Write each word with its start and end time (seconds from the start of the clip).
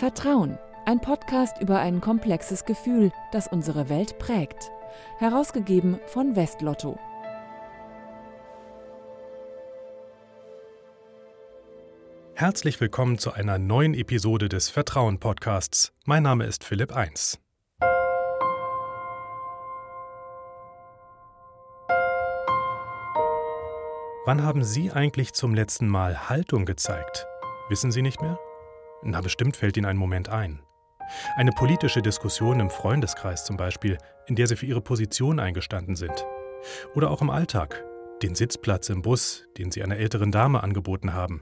Vertrauen, 0.00 0.58
ein 0.86 0.98
Podcast 1.02 1.60
über 1.60 1.78
ein 1.78 2.00
komplexes 2.00 2.64
Gefühl, 2.64 3.12
das 3.32 3.48
unsere 3.48 3.90
Welt 3.90 4.18
prägt. 4.18 4.70
Herausgegeben 5.18 6.00
von 6.06 6.36
Westlotto. 6.36 6.98
Herzlich 12.32 12.80
willkommen 12.80 13.18
zu 13.18 13.32
einer 13.32 13.58
neuen 13.58 13.92
Episode 13.92 14.48
des 14.48 14.70
Vertrauen 14.70 15.20
Podcasts. 15.20 15.92
Mein 16.06 16.22
Name 16.22 16.46
ist 16.46 16.64
Philipp 16.64 16.96
Eins. 16.96 17.38
Wann 24.24 24.42
haben 24.42 24.64
Sie 24.64 24.90
eigentlich 24.90 25.34
zum 25.34 25.54
letzten 25.54 25.88
Mal 25.88 26.30
Haltung 26.30 26.64
gezeigt? 26.64 27.26
Wissen 27.68 27.92
Sie 27.92 28.00
nicht 28.00 28.22
mehr? 28.22 28.38
Na, 29.02 29.20
bestimmt 29.20 29.56
fällt 29.56 29.76
Ihnen 29.76 29.86
ein 29.86 29.96
Moment 29.96 30.28
ein. 30.28 30.60
Eine 31.36 31.52
politische 31.52 32.02
Diskussion 32.02 32.60
im 32.60 32.70
Freundeskreis 32.70 33.44
zum 33.44 33.56
Beispiel, 33.56 33.98
in 34.26 34.36
der 34.36 34.46
Sie 34.46 34.56
für 34.56 34.66
Ihre 34.66 34.80
Position 34.80 35.40
eingestanden 35.40 35.96
sind. 35.96 36.26
Oder 36.94 37.10
auch 37.10 37.22
im 37.22 37.30
Alltag, 37.30 37.84
den 38.22 38.34
Sitzplatz 38.34 38.88
im 38.90 39.02
Bus, 39.02 39.46
den 39.56 39.70
Sie 39.70 39.82
einer 39.82 39.96
älteren 39.96 40.30
Dame 40.30 40.62
angeboten 40.62 41.14
haben. 41.14 41.40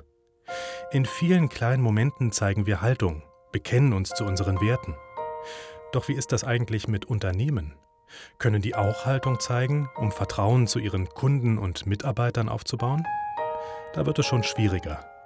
In 0.93 1.05
vielen 1.05 1.49
kleinen 1.49 1.83
Momenten 1.83 2.33
zeigen 2.33 2.67
wir 2.67 2.81
Haltung, 2.81 3.23
bekennen 3.53 3.93
uns 3.93 4.11
zu 4.11 4.25
unseren 4.25 4.61
Werten. 4.61 4.95
Doch 5.93 6.09
wie 6.09 6.15
ist 6.15 6.33
das 6.33 6.45
eigentlich 6.45 6.89
mit 6.89 7.05
Unternehmen? 7.05 7.75
Können 8.39 8.63
die 8.63 8.75
auch 8.75 9.05
Haltung 9.05 9.39
zeigen, 9.41 9.91
um 9.97 10.13
Vertrauen 10.13 10.67
zu 10.67 10.79
ihren 10.79 11.09
Kunden 11.09 11.59
und 11.59 11.87
Mitarbeitern 11.87 12.49
aufzubauen? 12.49 13.05
Da 13.93 14.07
wird 14.07 14.19
es 14.19 14.27
schon 14.27 14.45
schwieriger. 14.45 15.18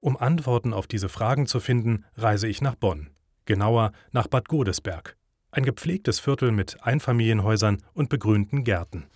Um 0.00 0.16
Antworten 0.16 0.72
auf 0.72 0.86
diese 0.86 1.08
Fragen 1.08 1.46
zu 1.46 1.58
finden, 1.58 2.04
reise 2.16 2.46
ich 2.46 2.62
nach 2.62 2.76
Bonn, 2.76 3.10
genauer 3.46 3.90
nach 4.12 4.28
Bad 4.28 4.48
Godesberg, 4.48 5.16
ein 5.50 5.64
gepflegtes 5.64 6.20
Viertel 6.20 6.52
mit 6.52 6.84
Einfamilienhäusern 6.84 7.82
und 7.94 8.08
begrünten 8.08 8.62
Gärten. 8.62 9.06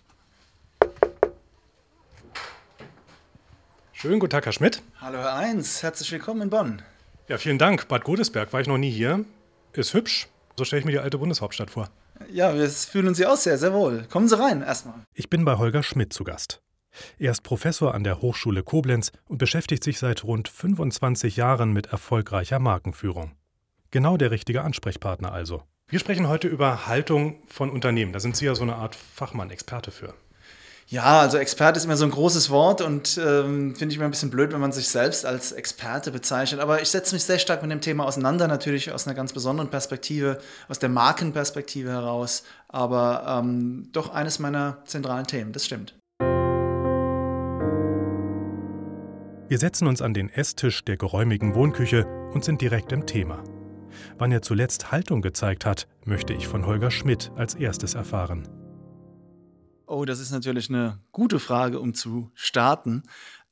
Schönen 3.92 4.18
guten 4.18 4.30
Tag, 4.32 4.44
Herr 4.44 4.52
Schmidt. 4.52 4.82
Hallo, 5.00 5.18
Herr 5.18 5.36
Eins, 5.36 5.84
herzlich 5.84 6.10
willkommen 6.10 6.42
in 6.42 6.50
Bonn. 6.50 6.82
Ja, 7.28 7.38
vielen 7.38 7.58
Dank. 7.58 7.86
Bad 7.86 8.02
Godesberg 8.02 8.52
war 8.52 8.60
ich 8.60 8.66
noch 8.66 8.78
nie 8.78 8.90
hier. 8.90 9.24
Ist 9.74 9.94
hübsch. 9.94 10.26
So 10.58 10.64
stelle 10.64 10.80
ich 10.80 10.84
mir 10.84 10.92
die 10.92 10.98
alte 10.98 11.18
Bundeshauptstadt 11.18 11.70
vor. 11.70 11.90
Ja, 12.28 12.52
wir 12.56 12.68
fühlen 12.68 13.14
Sie 13.14 13.24
aus 13.24 13.44
sehr, 13.44 13.56
sehr 13.56 13.72
wohl. 13.72 14.04
Kommen 14.10 14.28
Sie 14.28 14.36
rein 14.36 14.62
erstmal. 14.62 14.96
Ich 15.14 15.30
bin 15.30 15.44
bei 15.44 15.56
Holger 15.58 15.84
Schmidt 15.84 16.12
zu 16.12 16.24
Gast. 16.24 16.60
Er 17.18 17.30
ist 17.30 17.42
Professor 17.42 17.94
an 17.94 18.04
der 18.04 18.20
Hochschule 18.20 18.62
Koblenz 18.62 19.12
und 19.26 19.38
beschäftigt 19.38 19.84
sich 19.84 19.98
seit 19.98 20.24
rund 20.24 20.48
25 20.48 21.36
Jahren 21.36 21.72
mit 21.72 21.86
erfolgreicher 21.86 22.58
Markenführung. 22.58 23.32
Genau 23.90 24.16
der 24.16 24.30
richtige 24.30 24.62
Ansprechpartner 24.62 25.32
also. 25.32 25.62
Wir 25.88 25.98
sprechen 25.98 26.28
heute 26.28 26.48
über 26.48 26.86
Haltung 26.86 27.42
von 27.48 27.68
Unternehmen. 27.68 28.12
Da 28.12 28.20
sind 28.20 28.36
Sie 28.36 28.46
ja 28.46 28.54
so 28.54 28.62
eine 28.62 28.76
Art 28.76 28.94
Fachmann, 28.94 29.50
Experte 29.50 29.90
für. 29.90 30.14
Ja, 30.88 31.20
also 31.20 31.38
Experte 31.38 31.78
ist 31.78 31.84
immer 31.84 31.96
so 31.96 32.04
ein 32.04 32.10
großes 32.10 32.50
Wort 32.50 32.80
und 32.80 33.18
ähm, 33.18 33.74
finde 33.74 33.92
ich 33.92 33.96
immer 33.96 34.04
ein 34.06 34.10
bisschen 34.10 34.30
blöd, 34.30 34.52
wenn 34.52 34.60
man 34.60 34.72
sich 34.72 34.88
selbst 34.88 35.24
als 35.24 35.52
Experte 35.52 36.10
bezeichnet. 36.10 36.60
Aber 36.60 36.82
ich 36.82 36.90
setze 36.90 37.14
mich 37.14 37.24
sehr 37.24 37.38
stark 37.38 37.62
mit 37.62 37.70
dem 37.70 37.80
Thema 37.80 38.04
auseinander, 38.04 38.48
natürlich 38.48 38.92
aus 38.92 39.06
einer 39.06 39.14
ganz 39.14 39.32
besonderen 39.32 39.70
Perspektive, 39.70 40.38
aus 40.68 40.78
der 40.78 40.88
Markenperspektive 40.88 41.90
heraus. 41.90 42.42
Aber 42.68 43.40
ähm, 43.42 43.88
doch 43.92 44.12
eines 44.12 44.38
meiner 44.38 44.78
zentralen 44.84 45.26
Themen, 45.26 45.52
das 45.52 45.64
stimmt. 45.64 45.94
Wir 49.52 49.58
setzen 49.58 49.86
uns 49.86 50.00
an 50.00 50.14
den 50.14 50.30
Esstisch 50.30 50.82
der 50.82 50.96
geräumigen 50.96 51.54
Wohnküche 51.54 52.06
und 52.32 52.42
sind 52.42 52.62
direkt 52.62 52.90
im 52.90 53.04
Thema. 53.04 53.44
Wann 54.16 54.32
er 54.32 54.40
zuletzt 54.40 54.92
Haltung 54.92 55.20
gezeigt 55.20 55.66
hat, 55.66 55.88
möchte 56.06 56.32
ich 56.32 56.48
von 56.48 56.64
Holger 56.64 56.90
Schmidt 56.90 57.30
als 57.36 57.54
erstes 57.54 57.92
erfahren. 57.92 58.48
Oh, 59.86 60.06
das 60.06 60.20
ist 60.20 60.30
natürlich 60.30 60.70
eine 60.70 61.00
gute 61.12 61.38
Frage, 61.38 61.80
um 61.80 61.92
zu 61.92 62.30
starten. 62.32 63.02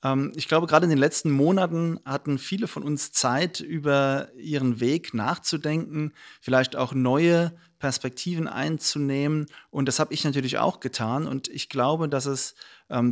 Ähm, 0.03 0.33
ich 0.37 0.49
glaube, 0.49 0.67
gerade 0.67 0.85
in 0.85 0.91
den 0.91 0.99
letzten 0.99 1.31
Monaten 1.31 2.01
hatten 2.07 2.39
viele 2.39 2.67
von 2.67 2.83
uns 2.83 3.13
Zeit, 3.13 3.61
über 3.61 4.29
ihren 4.39 4.81
Weg 4.81 5.13
nachzudenken, 5.13 6.15
vielleicht 6.41 6.77
auch 6.77 6.95
neue 6.95 7.53
Perspektiven 7.79 8.49
einzunehmen. 8.49 9.49
Und 9.69 9.87
das 9.87 9.99
habe 9.99 10.15
ich 10.15 10.25
natürlich 10.25 10.57
auch 10.57 10.81
getan. 10.81 11.27
Und 11.27 11.49
ich 11.49 11.69
glaube, 11.69 12.09
dass 12.09 12.25
es 12.25 12.55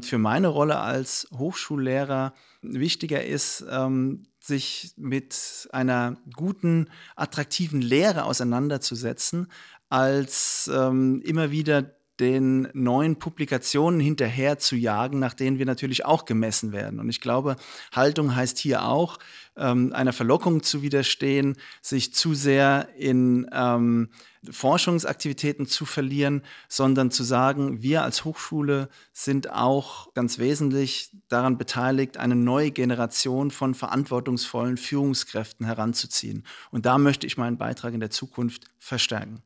für 0.03 0.19
meine 0.19 0.49
Rolle 0.49 0.79
als 0.79 1.29
Hochschullehrer 1.37 2.35
wichtiger 2.63 3.25
ist, 3.25 3.65
ähm, 3.71 4.27
sich 4.41 4.93
mit 4.97 5.69
einer 5.73 6.17
guten, 6.35 6.89
attraktiven 7.17 7.81
Lehre 7.81 8.25
auseinanderzusetzen, 8.25 9.49
als 9.89 10.71
ähm, 10.73 11.23
immer 11.25 11.51
wieder 11.51 11.98
den 12.21 12.69
neuen 12.73 13.17
Publikationen 13.17 14.01
hinterher 14.01 14.59
zu 14.59 14.77
jagen, 14.77 15.19
nach 15.19 15.35
denen 15.35 15.59
wir 15.59 15.67
natürlich 15.67 16.05
auch 16.05 16.25
gemessen 16.25 16.73
werden. 16.73 16.99
Und 17.01 17.09
ich 17.09 17.21
glaube, 17.21 17.57
Haltung 17.93 18.35
heißt 18.35 18.59
hier 18.59 18.85
auch, 18.85 19.19
ähm, 19.57 19.93
einer 19.93 20.13
Verlockung 20.13 20.63
zu 20.63 20.83
widerstehen, 20.83 21.57
sich 21.83 22.15
zu 22.15 22.35
sehr 22.35 22.89
in 22.97 23.49
ähm, 23.53 24.09
Forschungsaktivitäten 24.49 25.67
zu 25.67 25.85
verlieren, 25.85 26.43
sondern 26.69 27.11
zu 27.11 27.25
sagen, 27.25 27.83
wir 27.83 28.03
als 28.03 28.25
Hochschule 28.25 28.89
sind 29.13 29.51
auch 29.51 30.13
ganz 30.15 30.39
wesentlich 30.39 31.11
daran 31.29 31.59
beteiligt, 31.59 32.17
eine 32.17 32.37
neue 32.37 32.71
Generation 32.71 33.51
von 33.51 33.75
verantwortungsvollen 33.75 34.77
Führungskräften 34.77 35.67
heranzuziehen. 35.67 36.45
Und 36.71 36.87
da 36.87 36.99
möchte 36.99 37.27
ich 37.27 37.37
meinen 37.37 37.59
Beitrag 37.59 37.95
in 37.95 38.01
der 38.01 38.11
Zukunft 38.11 38.67
verstärken. 38.79 39.43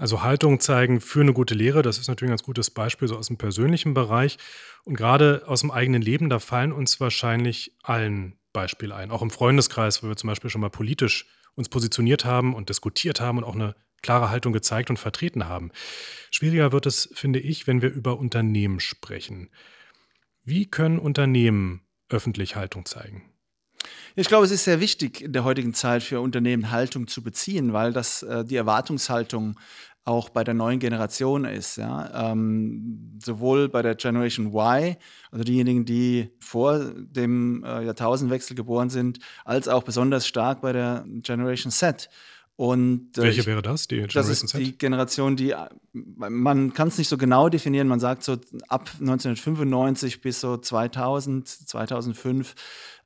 Also 0.00 0.22
Haltung 0.22 0.60
zeigen 0.60 0.98
für 1.02 1.20
eine 1.20 1.34
gute 1.34 1.54
Lehre, 1.54 1.82
das 1.82 1.98
ist 1.98 2.08
natürlich 2.08 2.30
ein 2.30 2.32
ganz 2.32 2.42
gutes 2.42 2.70
Beispiel 2.70 3.06
so 3.06 3.18
aus 3.18 3.26
dem 3.26 3.36
persönlichen 3.36 3.92
Bereich. 3.92 4.38
Und 4.84 4.94
gerade 4.94 5.42
aus 5.46 5.60
dem 5.60 5.70
eigenen 5.70 6.00
Leben, 6.00 6.30
da 6.30 6.38
fallen 6.38 6.72
uns 6.72 7.00
wahrscheinlich 7.00 7.76
allen 7.82 8.38
Beispiele 8.54 8.94
ein. 8.94 9.10
Auch 9.10 9.20
im 9.20 9.28
Freundeskreis, 9.28 10.02
wo 10.02 10.08
wir 10.08 10.16
zum 10.16 10.28
Beispiel 10.28 10.48
schon 10.48 10.62
mal 10.62 10.70
politisch 10.70 11.26
uns 11.54 11.68
positioniert 11.68 12.24
haben 12.24 12.54
und 12.54 12.70
diskutiert 12.70 13.20
haben 13.20 13.36
und 13.36 13.44
auch 13.44 13.54
eine 13.54 13.76
klare 14.00 14.30
Haltung 14.30 14.54
gezeigt 14.54 14.88
und 14.88 14.96
vertreten 14.96 15.44
haben. 15.44 15.70
Schwieriger 16.30 16.72
wird 16.72 16.86
es, 16.86 17.10
finde 17.12 17.38
ich, 17.38 17.66
wenn 17.66 17.82
wir 17.82 17.90
über 17.90 18.18
Unternehmen 18.18 18.80
sprechen. 18.80 19.50
Wie 20.44 20.64
können 20.64 20.98
Unternehmen 20.98 21.82
öffentlich 22.08 22.56
Haltung 22.56 22.86
zeigen? 22.86 23.29
Ich 24.16 24.28
glaube, 24.28 24.44
es 24.44 24.50
ist 24.50 24.64
sehr 24.64 24.80
wichtig 24.80 25.20
in 25.22 25.32
der 25.32 25.44
heutigen 25.44 25.72
Zeit 25.72 26.02
für 26.02 26.20
Unternehmen 26.20 26.70
Haltung 26.70 27.06
zu 27.06 27.22
beziehen, 27.22 27.72
weil 27.72 27.92
das 27.92 28.22
äh, 28.22 28.44
die 28.44 28.56
Erwartungshaltung 28.56 29.56
auch 30.04 30.30
bei 30.30 30.44
der 30.44 30.54
neuen 30.54 30.80
Generation 30.80 31.44
ist. 31.44 31.76
Ja? 31.76 32.32
Ähm, 32.32 33.18
sowohl 33.22 33.68
bei 33.68 33.82
der 33.82 33.94
Generation 33.94 34.46
Y, 34.46 34.96
also 35.30 35.44
diejenigen, 35.44 35.84
die 35.84 36.30
vor 36.40 36.78
dem 36.78 37.62
äh, 37.64 37.84
Jahrtausendwechsel 37.84 38.56
geboren 38.56 38.90
sind, 38.90 39.20
als 39.44 39.68
auch 39.68 39.82
besonders 39.82 40.26
stark 40.26 40.62
bei 40.62 40.72
der 40.72 41.04
Generation 41.22 41.70
Z. 41.70 42.08
Und, 42.60 43.16
äh, 43.16 43.22
Welche 43.22 43.46
wäre 43.46 43.62
das? 43.62 43.88
Die 43.88 43.96
Generation 43.96 44.22
das 44.22 44.42
ist 44.42 44.58
die 44.58 44.76
Generation, 44.76 45.34
die 45.34 45.54
man 45.94 46.74
kann 46.74 46.88
es 46.88 46.98
nicht 46.98 47.08
so 47.08 47.16
genau 47.16 47.48
definieren. 47.48 47.88
Man 47.88 48.00
sagt 48.00 48.22
so 48.22 48.36
ab 48.68 48.90
1995 49.00 50.20
bis 50.20 50.42
so 50.42 50.58
2000, 50.58 51.48
2005. 51.48 52.54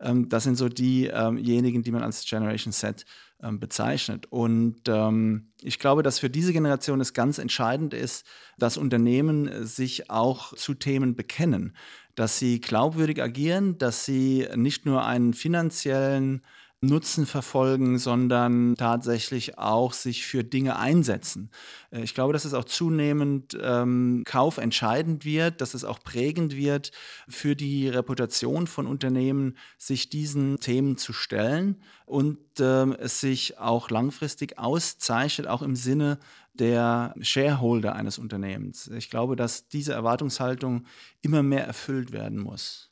Ähm, 0.00 0.28
das 0.28 0.43
sind 0.43 0.56
so 0.56 0.69
diejenigen, 0.69 1.76
ähm 1.76 1.82
die 1.84 1.93
man 1.93 2.03
als 2.03 2.25
Generation 2.25 2.72
Z 2.72 3.06
ähm, 3.44 3.60
bezeichnet. 3.60 4.26
Und 4.28 4.88
ähm, 4.88 5.53
ich 5.62 5.78
glaube, 5.78 6.03
dass 6.03 6.19
für 6.19 6.31
diese 6.31 6.53
Generation 6.53 7.00
es 7.00 7.12
ganz 7.12 7.38
entscheidend 7.38 7.94
ist, 7.94 8.26
dass 8.59 8.76
Unternehmen 8.76 9.64
sich 9.64 10.10
auch 10.10 10.53
zu 10.56 10.75
Themen 10.75 11.14
bekennen, 11.14 11.76
dass 12.16 12.41
sie 12.41 12.60
glaubwürdig 12.60 13.22
agieren, 13.22 13.78
dass 13.78 14.04
sie 14.04 14.48
nicht 14.56 14.84
nur 14.84 15.05
einen 15.06 15.32
finanziellen 15.32 16.43
Nutzen 16.86 17.26
verfolgen, 17.26 17.98
sondern 17.98 18.75
tatsächlich 18.76 19.58
auch 19.58 19.92
sich 19.92 20.26
für 20.26 20.44
Dinge 20.44 20.76
einsetzen. 20.76 21.50
Äh, 21.90 22.02
ich 22.02 22.14
glaube, 22.14 22.32
dass 22.32 22.44
es 22.44 22.54
auch 22.54 22.64
zunehmend 22.64 23.56
ähm, 23.60 24.22
kaufentscheidend 24.25 25.25
wird, 25.25 25.60
dass 25.60 25.75
es 25.75 25.84
auch 25.84 26.00
prägend 26.00 26.56
wird 26.56 26.92
für 27.28 27.56
die 27.56 27.88
Reputation 27.88 28.66
von 28.66 28.86
Unternehmen, 28.86 29.56
sich 29.78 30.08
diesen 30.08 30.60
Themen 30.60 30.96
zu 30.96 31.12
stellen 31.12 31.82
und 32.06 32.38
ähm, 32.60 32.94
es 32.98 33.20
sich 33.20 33.58
auch 33.58 33.90
langfristig 33.90 34.58
auszeichnet, 34.58 35.46
auch 35.46 35.62
im 35.62 35.76
Sinne 35.76 36.19
der 36.54 37.14
Shareholder 37.20 37.94
eines 37.94 38.19
Unternehmens. 38.19 38.88
Ich 38.88 39.10
glaube, 39.10 39.36
dass 39.36 39.69
diese 39.69 39.92
Erwartungshaltung 39.92 40.86
immer 41.20 41.42
mehr 41.42 41.66
erfüllt 41.66 42.12
werden 42.12 42.38
muss. 42.38 42.90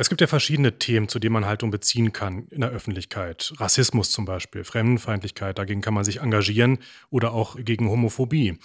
Es 0.00 0.08
gibt 0.08 0.22
ja 0.22 0.26
verschiedene 0.26 0.78
Themen, 0.78 1.08
zu 1.08 1.18
denen 1.18 1.34
man 1.34 1.44
Haltung 1.44 1.70
beziehen 1.70 2.14
kann 2.14 2.46
in 2.46 2.62
der 2.62 2.70
Öffentlichkeit. 2.70 3.52
Rassismus 3.58 4.10
zum 4.10 4.24
Beispiel, 4.24 4.64
Fremdenfeindlichkeit, 4.64 5.58
dagegen 5.58 5.82
kann 5.82 5.92
man 5.92 6.04
sich 6.04 6.22
engagieren 6.22 6.78
oder 7.10 7.34
auch 7.34 7.56
gegen 7.62 7.86
Homophobie. 7.86 8.58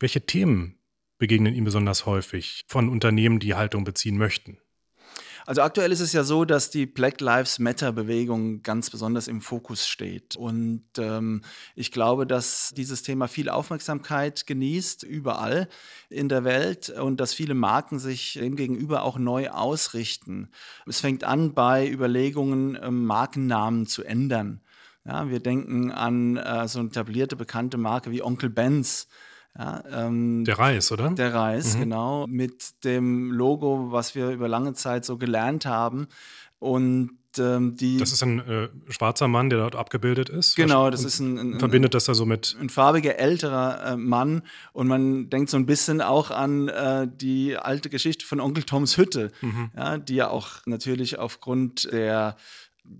Welche 0.00 0.26
Themen 0.26 0.80
begegnen 1.16 1.54
Ihnen 1.54 1.64
besonders 1.64 2.06
häufig 2.06 2.64
von 2.66 2.88
Unternehmen, 2.88 3.38
die 3.38 3.54
Haltung 3.54 3.84
beziehen 3.84 4.18
möchten? 4.18 4.58
Also 5.46 5.62
aktuell 5.62 5.92
ist 5.92 6.00
es 6.00 6.12
ja 6.12 6.22
so, 6.22 6.44
dass 6.44 6.70
die 6.70 6.86
Black 6.86 7.20
Lives 7.20 7.58
Matter-Bewegung 7.58 8.62
ganz 8.62 8.90
besonders 8.90 9.28
im 9.28 9.40
Fokus 9.40 9.88
steht. 9.88 10.36
Und 10.36 10.84
ähm, 10.98 11.42
ich 11.74 11.92
glaube, 11.92 12.26
dass 12.26 12.72
dieses 12.76 13.02
Thema 13.02 13.28
viel 13.28 13.48
Aufmerksamkeit 13.48 14.46
genießt, 14.46 15.02
überall 15.02 15.68
in 16.08 16.28
der 16.28 16.44
Welt 16.44 16.90
und 16.90 17.20
dass 17.20 17.34
viele 17.34 17.54
Marken 17.54 17.98
sich 17.98 18.34
demgegenüber 18.34 19.02
auch 19.02 19.18
neu 19.18 19.50
ausrichten. 19.50 20.50
Es 20.86 21.00
fängt 21.00 21.24
an 21.24 21.54
bei 21.54 21.88
Überlegungen, 21.88 22.78
ähm, 22.80 23.06
Markennamen 23.06 23.86
zu 23.86 24.04
ändern. 24.04 24.60
Ja, 25.04 25.30
wir 25.30 25.40
denken 25.40 25.90
an 25.90 26.36
äh, 26.36 26.68
so 26.68 26.78
eine 26.78 26.88
etablierte, 26.88 27.34
bekannte 27.34 27.78
Marke 27.78 28.10
wie 28.10 28.22
Onkel 28.22 28.50
Benz. 28.50 29.08
Ja, 29.58 29.82
ähm, 29.90 30.44
der 30.44 30.58
Reis, 30.58 30.92
oder? 30.92 31.10
Der 31.10 31.34
Reis, 31.34 31.74
mhm. 31.74 31.80
genau. 31.80 32.26
Mit 32.28 32.84
dem 32.84 33.32
Logo, 33.32 33.90
was 33.90 34.14
wir 34.14 34.30
über 34.30 34.48
lange 34.48 34.74
Zeit 34.74 35.04
so 35.04 35.18
gelernt 35.18 35.66
haben. 35.66 36.06
Und 36.58 37.10
ähm, 37.38 37.76
die. 37.76 37.96
Das 37.98 38.12
ist 38.12 38.22
ein 38.22 38.40
äh, 38.40 38.68
schwarzer 38.88 39.28
Mann, 39.28 39.50
der 39.50 39.60
dort 39.60 39.76
abgebildet 39.76 40.28
ist. 40.28 40.56
Genau, 40.56 40.90
das 40.90 41.04
ist 41.04 41.20
ein. 41.20 41.38
ein 41.38 41.58
verbindet 41.58 41.94
das 41.94 42.04
da 42.04 42.14
so 42.14 42.26
mit. 42.26 42.56
Ein 42.60 42.68
farbiger, 42.68 43.18
älterer 43.18 43.92
äh, 43.92 43.96
Mann. 43.96 44.42
Und 44.72 44.88
man 44.88 45.30
denkt 45.30 45.50
so 45.50 45.56
ein 45.56 45.66
bisschen 45.66 46.00
auch 46.00 46.30
an 46.30 46.68
äh, 46.68 47.08
die 47.08 47.56
alte 47.56 47.90
Geschichte 47.90 48.26
von 48.26 48.40
Onkel 48.40 48.64
Toms 48.64 48.96
Hütte, 48.96 49.30
mhm. 49.40 49.70
ja, 49.76 49.98
die 49.98 50.14
ja 50.14 50.28
auch 50.28 50.66
natürlich 50.66 51.18
aufgrund 51.18 51.90
der 51.92 52.36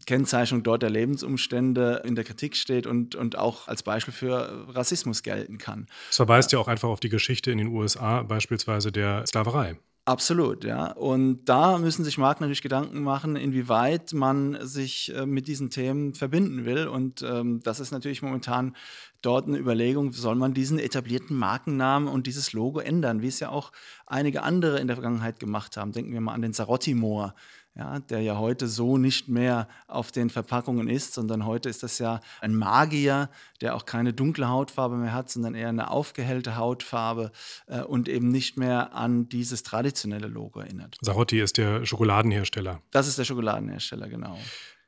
Kennzeichnung 0.06 0.62
dort 0.62 0.82
der 0.82 0.90
Lebensumstände 0.90 2.02
in 2.04 2.14
der 2.14 2.24
Kritik 2.24 2.56
steht 2.56 2.86
und, 2.86 3.14
und 3.14 3.36
auch 3.36 3.68
als 3.68 3.82
Beispiel 3.82 4.14
für 4.14 4.66
Rassismus 4.68 5.22
gelten 5.22 5.58
kann. 5.58 5.86
Das 6.08 6.16
verweist 6.16 6.52
ja 6.52 6.58
auch 6.58 6.68
einfach 6.68 6.88
auf 6.88 7.00
die 7.00 7.08
Geschichte 7.08 7.50
in 7.50 7.58
den 7.58 7.68
USA, 7.68 8.22
beispielsweise 8.22 8.92
der 8.92 9.26
Sklaverei. 9.26 9.76
Absolut, 10.06 10.64
ja. 10.64 10.90
Und 10.92 11.44
da 11.44 11.78
müssen 11.78 12.04
sich 12.04 12.18
Marken 12.18 12.42
natürlich 12.42 12.62
Gedanken 12.62 13.02
machen, 13.02 13.36
inwieweit 13.36 14.12
man 14.12 14.58
sich 14.66 15.14
äh, 15.14 15.26
mit 15.26 15.46
diesen 15.46 15.70
Themen 15.70 16.14
verbinden 16.14 16.64
will. 16.64 16.88
Und 16.88 17.22
ähm, 17.22 17.60
das 17.62 17.80
ist 17.80 17.92
natürlich 17.92 18.22
momentan 18.22 18.74
dort 19.22 19.46
eine 19.46 19.58
Überlegung, 19.58 20.12
soll 20.12 20.34
man 20.34 20.54
diesen 20.54 20.78
etablierten 20.78 21.36
Markennamen 21.36 22.08
und 22.08 22.26
dieses 22.26 22.52
Logo 22.52 22.80
ändern, 22.80 23.20
wie 23.22 23.28
es 23.28 23.40
ja 23.40 23.50
auch 23.50 23.70
einige 24.06 24.42
andere 24.42 24.80
in 24.80 24.86
der 24.86 24.96
Vergangenheit 24.96 25.38
gemacht 25.38 25.76
haben. 25.76 25.92
Denken 25.92 26.12
wir 26.12 26.20
mal 26.20 26.32
an 26.34 26.42
den 26.42 26.54
Sarotti-Moor 26.54 27.34
ja, 27.74 27.98
der 28.00 28.20
ja 28.20 28.36
heute 28.38 28.68
so 28.68 28.98
nicht 28.98 29.28
mehr 29.28 29.68
auf 29.86 30.12
den 30.12 30.28
Verpackungen 30.28 30.88
ist, 30.88 31.14
sondern 31.14 31.46
heute 31.46 31.68
ist 31.68 31.82
das 31.82 31.98
ja 31.98 32.20
ein 32.40 32.54
Magier, 32.54 33.30
der 33.60 33.76
auch 33.76 33.86
keine 33.86 34.12
dunkle 34.12 34.48
Hautfarbe 34.48 34.96
mehr 34.96 35.12
hat, 35.12 35.30
sondern 35.30 35.54
eher 35.54 35.68
eine 35.68 35.90
aufgehellte 35.90 36.56
Hautfarbe 36.56 37.30
äh, 37.66 37.82
und 37.82 38.08
eben 38.08 38.28
nicht 38.28 38.56
mehr 38.56 38.94
an 38.94 39.28
dieses 39.28 39.62
traditionelle 39.62 40.26
Logo 40.26 40.60
erinnert. 40.60 40.96
Sarotti 41.00 41.40
ist 41.40 41.58
der 41.58 41.86
Schokoladenhersteller. 41.86 42.82
Das 42.90 43.06
ist 43.06 43.18
der 43.18 43.24
Schokoladenhersteller, 43.24 44.08
genau. 44.08 44.38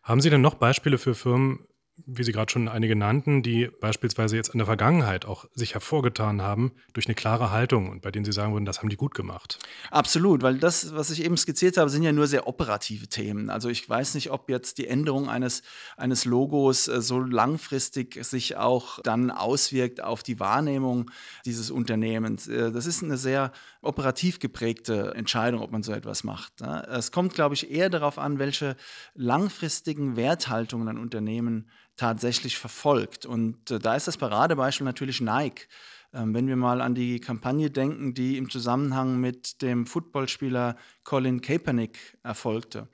Haben 0.03 0.21
Sie 0.21 0.31
denn 0.31 0.41
noch 0.41 0.55
Beispiele 0.55 0.99
für 0.99 1.15
Firmen, 1.15 1.61
wie 2.07 2.25
Sie 2.25 2.33
gerade 2.33 2.51
schon 2.51 2.69
einige 2.69 2.97
nannten, 2.97 3.43
die 3.43 3.71
beispielsweise 3.81 4.37
jetzt 4.37 4.49
in 4.49 4.59
der 4.59 4.67
Vergangenheit 4.67 5.25
auch 5.25 5.45
sich 5.55 5.75
hervorgetan 5.75 6.43
haben 6.43 6.73
durch 6.95 7.07
eine 7.07 7.15
klare 7.15 7.51
Haltung 7.51 7.91
und 7.91 8.03
bei 8.03 8.11
denen 8.11 8.25
Sie 8.25 8.33
sagen 8.33 8.53
würden, 8.53 8.65
das 8.65 8.79
haben 8.79 8.89
die 8.89 8.97
gut 8.97 9.15
gemacht. 9.15 9.59
Absolut, 9.91 10.43
weil 10.43 10.59
das, 10.59 10.95
was 10.95 11.11
ich 11.11 11.25
eben 11.25 11.37
skizziert 11.37 11.77
habe, 11.77 11.91
sind 11.91 12.03
ja 12.03 12.13
nur 12.13 12.27
sehr 12.27 12.47
operative 12.47 13.09
Themen. 13.09 13.51
Also 13.51 13.69
ich 13.69 13.89
weiß 13.89 14.15
nicht, 14.15 14.31
ob 14.31 14.49
jetzt 14.49 14.79
die 14.79 14.89
Änderung 14.89 15.29
eines, 15.29 15.63
eines 15.97 16.25
Logos 16.25 16.89
äh, 16.89 17.03
so 17.03 17.21
langfristig 17.21 18.19
sich 18.25 18.57
auch 18.57 18.99
dann 19.03 19.31
auswirkt 19.31 20.03
auf 20.03 20.23
die 20.23 20.41
Wahrnehmung 20.41 21.11
dieses 21.45 21.71
Unternehmens. 21.71 22.49
Äh, 22.49 22.73
das 22.73 22.87
ist 22.87 23.03
eine 23.03 23.17
sehr 23.17 23.53
operativ 23.83 24.39
geprägte 24.39 25.13
Entscheidung, 25.15 25.61
ob 25.61 25.73
man 25.73 25.83
so 25.83 25.93
etwas 25.93 26.25
macht. 26.25 26.61
Ne? 26.61 26.87
Es 26.89 27.13
kommt, 27.13 27.35
glaube 27.35 27.55
ich, 27.55 27.71
eher 27.71 27.91
darauf 27.91 28.19
an, 28.19 28.39
welche 28.39 28.77
langfristigen 29.15 30.17
Werthaltungen 30.17 30.89
ein 30.89 30.99
Unternehmen 30.99 31.69
tatsächlich 31.97 32.57
verfolgt. 32.57 33.27
Und 33.27 33.71
äh, 33.71 33.79
da 33.79 33.97
ist 33.97 34.07
das 34.07 34.17
Paradebeispiel 34.17 34.85
natürlich 34.85 35.21
Nike. 35.21 35.69
Ähm, 36.15 36.33
wenn 36.35 36.47
wir 36.47 36.57
mal 36.57 36.81
an 36.81 36.95
die 36.95 37.21
Kampagne 37.21 37.71
denken, 37.71 38.15
die 38.15 38.39
im 38.39 38.51
Zusammenhang 38.51 39.21
mit 39.21 39.63
dem 39.63 39.87
Footballspieler 39.87 40.77
Colin 41.05 41.41
Kaepernick 41.41 42.19
erfolgte. 42.23 42.89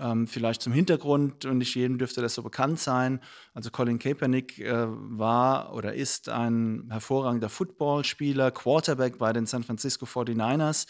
Ähm, 0.00 0.26
vielleicht 0.26 0.62
zum 0.62 0.72
Hintergrund, 0.72 1.44
und 1.44 1.58
nicht 1.58 1.74
jedem 1.74 1.98
dürfte 1.98 2.22
das 2.22 2.34
so 2.34 2.42
bekannt 2.42 2.78
sein. 2.78 3.20
Also 3.54 3.70
Colin 3.70 3.98
Kaepernick 3.98 4.58
äh, 4.58 4.86
war 4.88 5.74
oder 5.74 5.94
ist 5.94 6.28
ein 6.28 6.86
hervorragender 6.90 7.48
Footballspieler, 7.48 8.50
Quarterback 8.50 9.18
bei 9.18 9.32
den 9.32 9.46
San 9.46 9.64
Francisco 9.64 10.06
49ers 10.06 10.86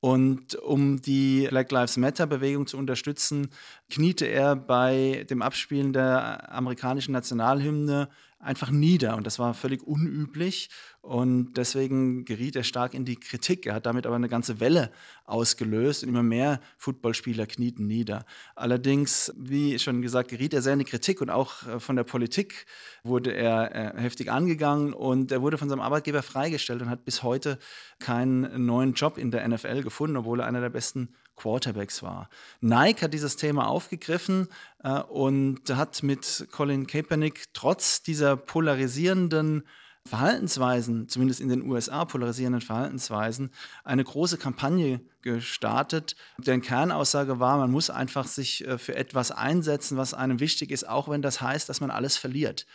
und 0.00 0.54
um 0.56 1.00
die 1.00 1.46
Black 1.48 1.72
Lives 1.72 1.96
Matter-Bewegung 1.96 2.66
zu 2.66 2.76
unterstützen, 2.76 3.48
kniete 3.90 4.26
er 4.26 4.54
bei 4.54 5.26
dem 5.30 5.42
Abspielen 5.42 5.92
der 5.92 6.52
amerikanischen 6.52 7.12
Nationalhymne 7.12 8.08
einfach 8.46 8.70
nieder. 8.70 9.16
Und 9.16 9.26
das 9.26 9.38
war 9.38 9.52
völlig 9.54 9.82
unüblich. 9.82 10.70
Und 11.02 11.54
deswegen 11.54 12.24
geriet 12.24 12.56
er 12.56 12.64
stark 12.64 12.94
in 12.94 13.04
die 13.04 13.16
Kritik. 13.16 13.66
Er 13.66 13.74
hat 13.74 13.86
damit 13.86 14.06
aber 14.06 14.16
eine 14.16 14.28
ganze 14.28 14.58
Welle 14.60 14.90
ausgelöst 15.24 16.02
und 16.02 16.08
immer 16.08 16.22
mehr 16.22 16.60
Footballspieler 16.78 17.46
knieten 17.46 17.86
nieder. 17.86 18.24
Allerdings, 18.54 19.32
wie 19.36 19.78
schon 19.78 20.02
gesagt, 20.02 20.30
geriet 20.30 20.54
er 20.54 20.62
sehr 20.62 20.72
in 20.72 20.80
die 20.80 20.84
Kritik 20.84 21.20
und 21.20 21.30
auch 21.30 21.66
äh, 21.66 21.80
von 21.80 21.96
der 21.96 22.04
Politik 22.04 22.66
wurde 23.04 23.32
er 23.32 23.96
äh, 23.96 24.00
heftig 24.00 24.30
angegangen 24.30 24.94
und 24.94 25.30
er 25.30 25.42
wurde 25.42 25.58
von 25.58 25.68
seinem 25.68 25.80
Arbeitgeber 25.80 26.22
freigestellt 26.22 26.82
und 26.82 26.90
hat 26.90 27.04
bis 27.04 27.22
heute 27.22 27.58
keinen 27.98 28.66
neuen 28.66 28.94
Job 28.94 29.18
in 29.18 29.30
der 29.30 29.46
NFL 29.46 29.82
gefunden, 29.82 30.16
obwohl 30.16 30.40
er 30.40 30.46
einer 30.46 30.60
der 30.60 30.70
besten 30.70 31.10
Quarterbacks 31.36 32.02
war. 32.02 32.28
Nike 32.60 33.02
hat 33.02 33.14
dieses 33.14 33.36
Thema 33.36 33.68
aufgegriffen 33.68 34.48
äh, 34.82 35.00
und 35.00 35.60
hat 35.70 36.02
mit 36.02 36.48
Colin 36.50 36.86
Kaepernick 36.86 37.44
trotz 37.52 38.02
dieser 38.02 38.36
polarisierenden 38.36 39.64
Verhaltensweisen, 40.06 41.08
zumindest 41.08 41.40
in 41.40 41.48
den 41.48 41.68
USA 41.68 42.04
polarisierenden 42.04 42.62
Verhaltensweisen, 42.62 43.50
eine 43.84 44.04
große 44.04 44.38
Kampagne 44.38 45.00
gestartet, 45.22 46.16
deren 46.38 46.62
Kernaussage 46.62 47.40
war, 47.40 47.58
man 47.58 47.70
muss 47.70 47.90
einfach 47.90 48.26
sich 48.26 48.66
äh, 48.66 48.78
für 48.78 48.94
etwas 48.94 49.30
einsetzen, 49.30 49.96
was 49.96 50.14
einem 50.14 50.40
wichtig 50.40 50.70
ist, 50.70 50.88
auch 50.88 51.08
wenn 51.08 51.22
das 51.22 51.40
heißt, 51.40 51.68
dass 51.68 51.80
man 51.80 51.90
alles 51.90 52.16
verliert. 52.16 52.66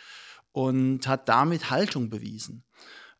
Und 0.52 1.08
hat 1.08 1.30
damit 1.30 1.70
Haltung 1.70 2.10
bewiesen. 2.10 2.62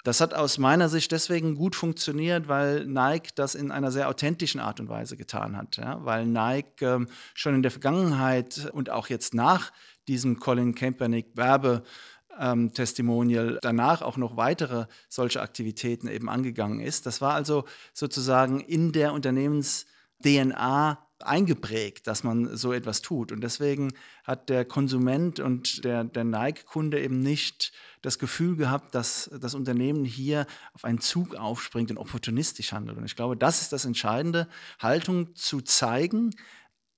Das 0.02 0.20
hat 0.20 0.34
aus 0.34 0.58
meiner 0.58 0.88
Sicht 0.88 1.12
deswegen 1.12 1.54
gut 1.54 1.76
funktioniert, 1.76 2.48
weil 2.48 2.86
Nike 2.86 3.30
das 3.36 3.54
in 3.54 3.70
einer 3.70 3.92
sehr 3.92 4.08
authentischen 4.08 4.60
Art 4.60 4.80
und 4.80 4.88
Weise 4.88 5.16
getan 5.16 5.56
hat. 5.56 5.76
Ja? 5.76 6.04
Weil 6.04 6.26
Nike 6.26 6.82
ähm, 6.82 7.06
schon 7.34 7.54
in 7.54 7.62
der 7.62 7.70
Vergangenheit 7.70 8.68
und 8.72 8.90
auch 8.90 9.08
jetzt 9.08 9.32
nach 9.32 9.72
diesem 10.08 10.40
Colin 10.40 10.74
Kaepernick 10.74 11.36
Werbe 11.36 11.84
ähm, 12.38 12.72
Testimonial 12.72 13.58
danach 13.62 14.02
auch 14.02 14.16
noch 14.16 14.36
weitere 14.36 14.86
solche 15.08 15.40
Aktivitäten 15.40 16.08
eben 16.08 16.28
angegangen 16.28 16.80
ist. 16.80 17.06
Das 17.06 17.20
war 17.20 17.34
also 17.34 17.64
sozusagen 17.92 18.60
in 18.60 18.90
der 18.92 19.12
Unternehmens-DNA 19.12 20.98
eingeprägt, 21.22 22.06
dass 22.06 22.24
man 22.24 22.56
so 22.56 22.72
etwas 22.72 23.02
tut. 23.02 23.32
Und 23.32 23.40
deswegen 23.40 23.92
hat 24.24 24.48
der 24.48 24.64
Konsument 24.64 25.40
und 25.40 25.84
der, 25.84 26.04
der 26.04 26.24
Nike-Kunde 26.24 27.00
eben 27.02 27.20
nicht 27.20 27.72
das 28.02 28.18
Gefühl 28.18 28.56
gehabt, 28.56 28.94
dass 28.94 29.30
das 29.40 29.54
Unternehmen 29.54 30.04
hier 30.04 30.46
auf 30.74 30.84
einen 30.84 31.00
Zug 31.00 31.34
aufspringt 31.34 31.90
und 31.90 31.98
opportunistisch 31.98 32.72
handelt. 32.72 32.98
Und 32.98 33.04
ich 33.04 33.16
glaube, 33.16 33.36
das 33.36 33.62
ist 33.62 33.72
das 33.72 33.84
Entscheidende, 33.84 34.48
Haltung 34.78 35.34
zu 35.34 35.60
zeigen, 35.60 36.30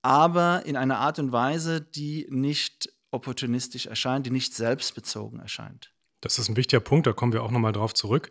aber 0.01 0.65
in 0.65 0.77
einer 0.77 0.99
Art 0.99 1.19
und 1.19 1.31
Weise, 1.31 1.81
die 1.81 2.27
nicht 2.29 2.89
opportunistisch 3.11 3.85
erscheint, 3.87 4.25
die 4.25 4.31
nicht 4.31 4.53
selbstbezogen 4.53 5.39
erscheint. 5.39 5.91
Das 6.21 6.39
ist 6.39 6.49
ein 6.49 6.57
wichtiger 6.57 6.79
Punkt, 6.79 7.07
da 7.07 7.13
kommen 7.13 7.33
wir 7.33 7.43
auch 7.43 7.51
nochmal 7.51 7.71
drauf 7.71 7.93
zurück. 7.93 8.29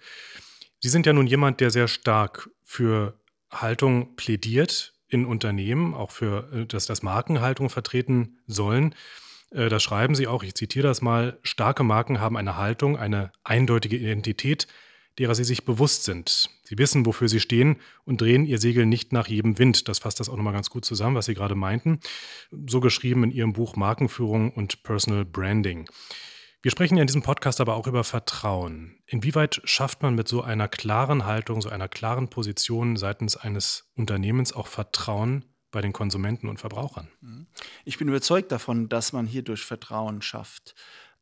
Sie 0.80 0.88
sind 0.88 1.06
ja 1.06 1.12
nun 1.12 1.26
jemand, 1.26 1.60
der 1.60 1.70
sehr 1.70 1.88
stark 1.88 2.50
für 2.62 3.18
Haltung 3.50 4.16
plädiert, 4.16 4.93
in 5.08 5.26
Unternehmen, 5.26 5.94
auch 5.94 6.10
für, 6.10 6.50
äh, 6.52 6.66
dass 6.66 6.86
das 6.86 7.02
Markenhaltung 7.02 7.70
vertreten 7.70 8.38
sollen. 8.46 8.94
Äh, 9.50 9.68
da 9.68 9.78
schreiben 9.80 10.14
sie 10.14 10.26
auch, 10.26 10.42
ich 10.42 10.54
zitiere 10.54 10.88
das 10.88 11.02
mal, 11.02 11.38
starke 11.42 11.84
Marken 11.84 12.20
haben 12.20 12.36
eine 12.36 12.56
Haltung, 12.56 12.96
eine 12.96 13.32
eindeutige 13.44 13.96
Identität, 13.96 14.66
derer 15.18 15.34
sie 15.34 15.44
sich 15.44 15.64
bewusst 15.64 16.04
sind. 16.04 16.50
Sie 16.64 16.78
wissen, 16.78 17.06
wofür 17.06 17.28
sie 17.28 17.40
stehen 17.40 17.76
und 18.04 18.20
drehen 18.20 18.46
ihr 18.46 18.58
Segel 18.58 18.86
nicht 18.86 19.12
nach 19.12 19.28
jedem 19.28 19.58
Wind. 19.58 19.88
Das 19.88 20.00
fasst 20.00 20.18
das 20.18 20.28
auch 20.28 20.36
nochmal 20.36 20.54
ganz 20.54 20.70
gut 20.70 20.84
zusammen, 20.84 21.14
was 21.14 21.26
Sie 21.26 21.34
gerade 21.34 21.54
meinten. 21.54 22.00
So 22.66 22.80
geschrieben 22.80 23.22
in 23.22 23.30
Ihrem 23.30 23.52
Buch 23.52 23.76
Markenführung 23.76 24.50
und 24.50 24.82
Personal 24.82 25.24
Branding. 25.24 25.88
Wir 26.64 26.70
sprechen 26.70 26.96
ja 26.96 27.02
in 27.02 27.06
diesem 27.06 27.20
Podcast 27.20 27.60
aber 27.60 27.74
auch 27.74 27.86
über 27.86 28.04
Vertrauen. 28.04 28.96
Inwieweit 29.04 29.60
schafft 29.64 30.00
man 30.00 30.14
mit 30.14 30.28
so 30.28 30.40
einer 30.40 30.66
klaren 30.66 31.26
Haltung, 31.26 31.60
so 31.60 31.68
einer 31.68 31.88
klaren 31.88 32.28
Position 32.28 32.96
seitens 32.96 33.36
eines 33.36 33.92
Unternehmens 33.96 34.54
auch 34.54 34.66
Vertrauen 34.66 35.44
bei 35.70 35.82
den 35.82 35.92
Konsumenten 35.92 36.48
und 36.48 36.58
Verbrauchern? 36.58 37.08
Mhm. 37.20 37.48
Ich 37.84 37.98
bin 37.98 38.08
überzeugt 38.08 38.50
davon, 38.50 38.88
dass 38.88 39.12
man 39.12 39.26
hierdurch 39.26 39.62
Vertrauen 39.62 40.22
schafft. 40.22 40.74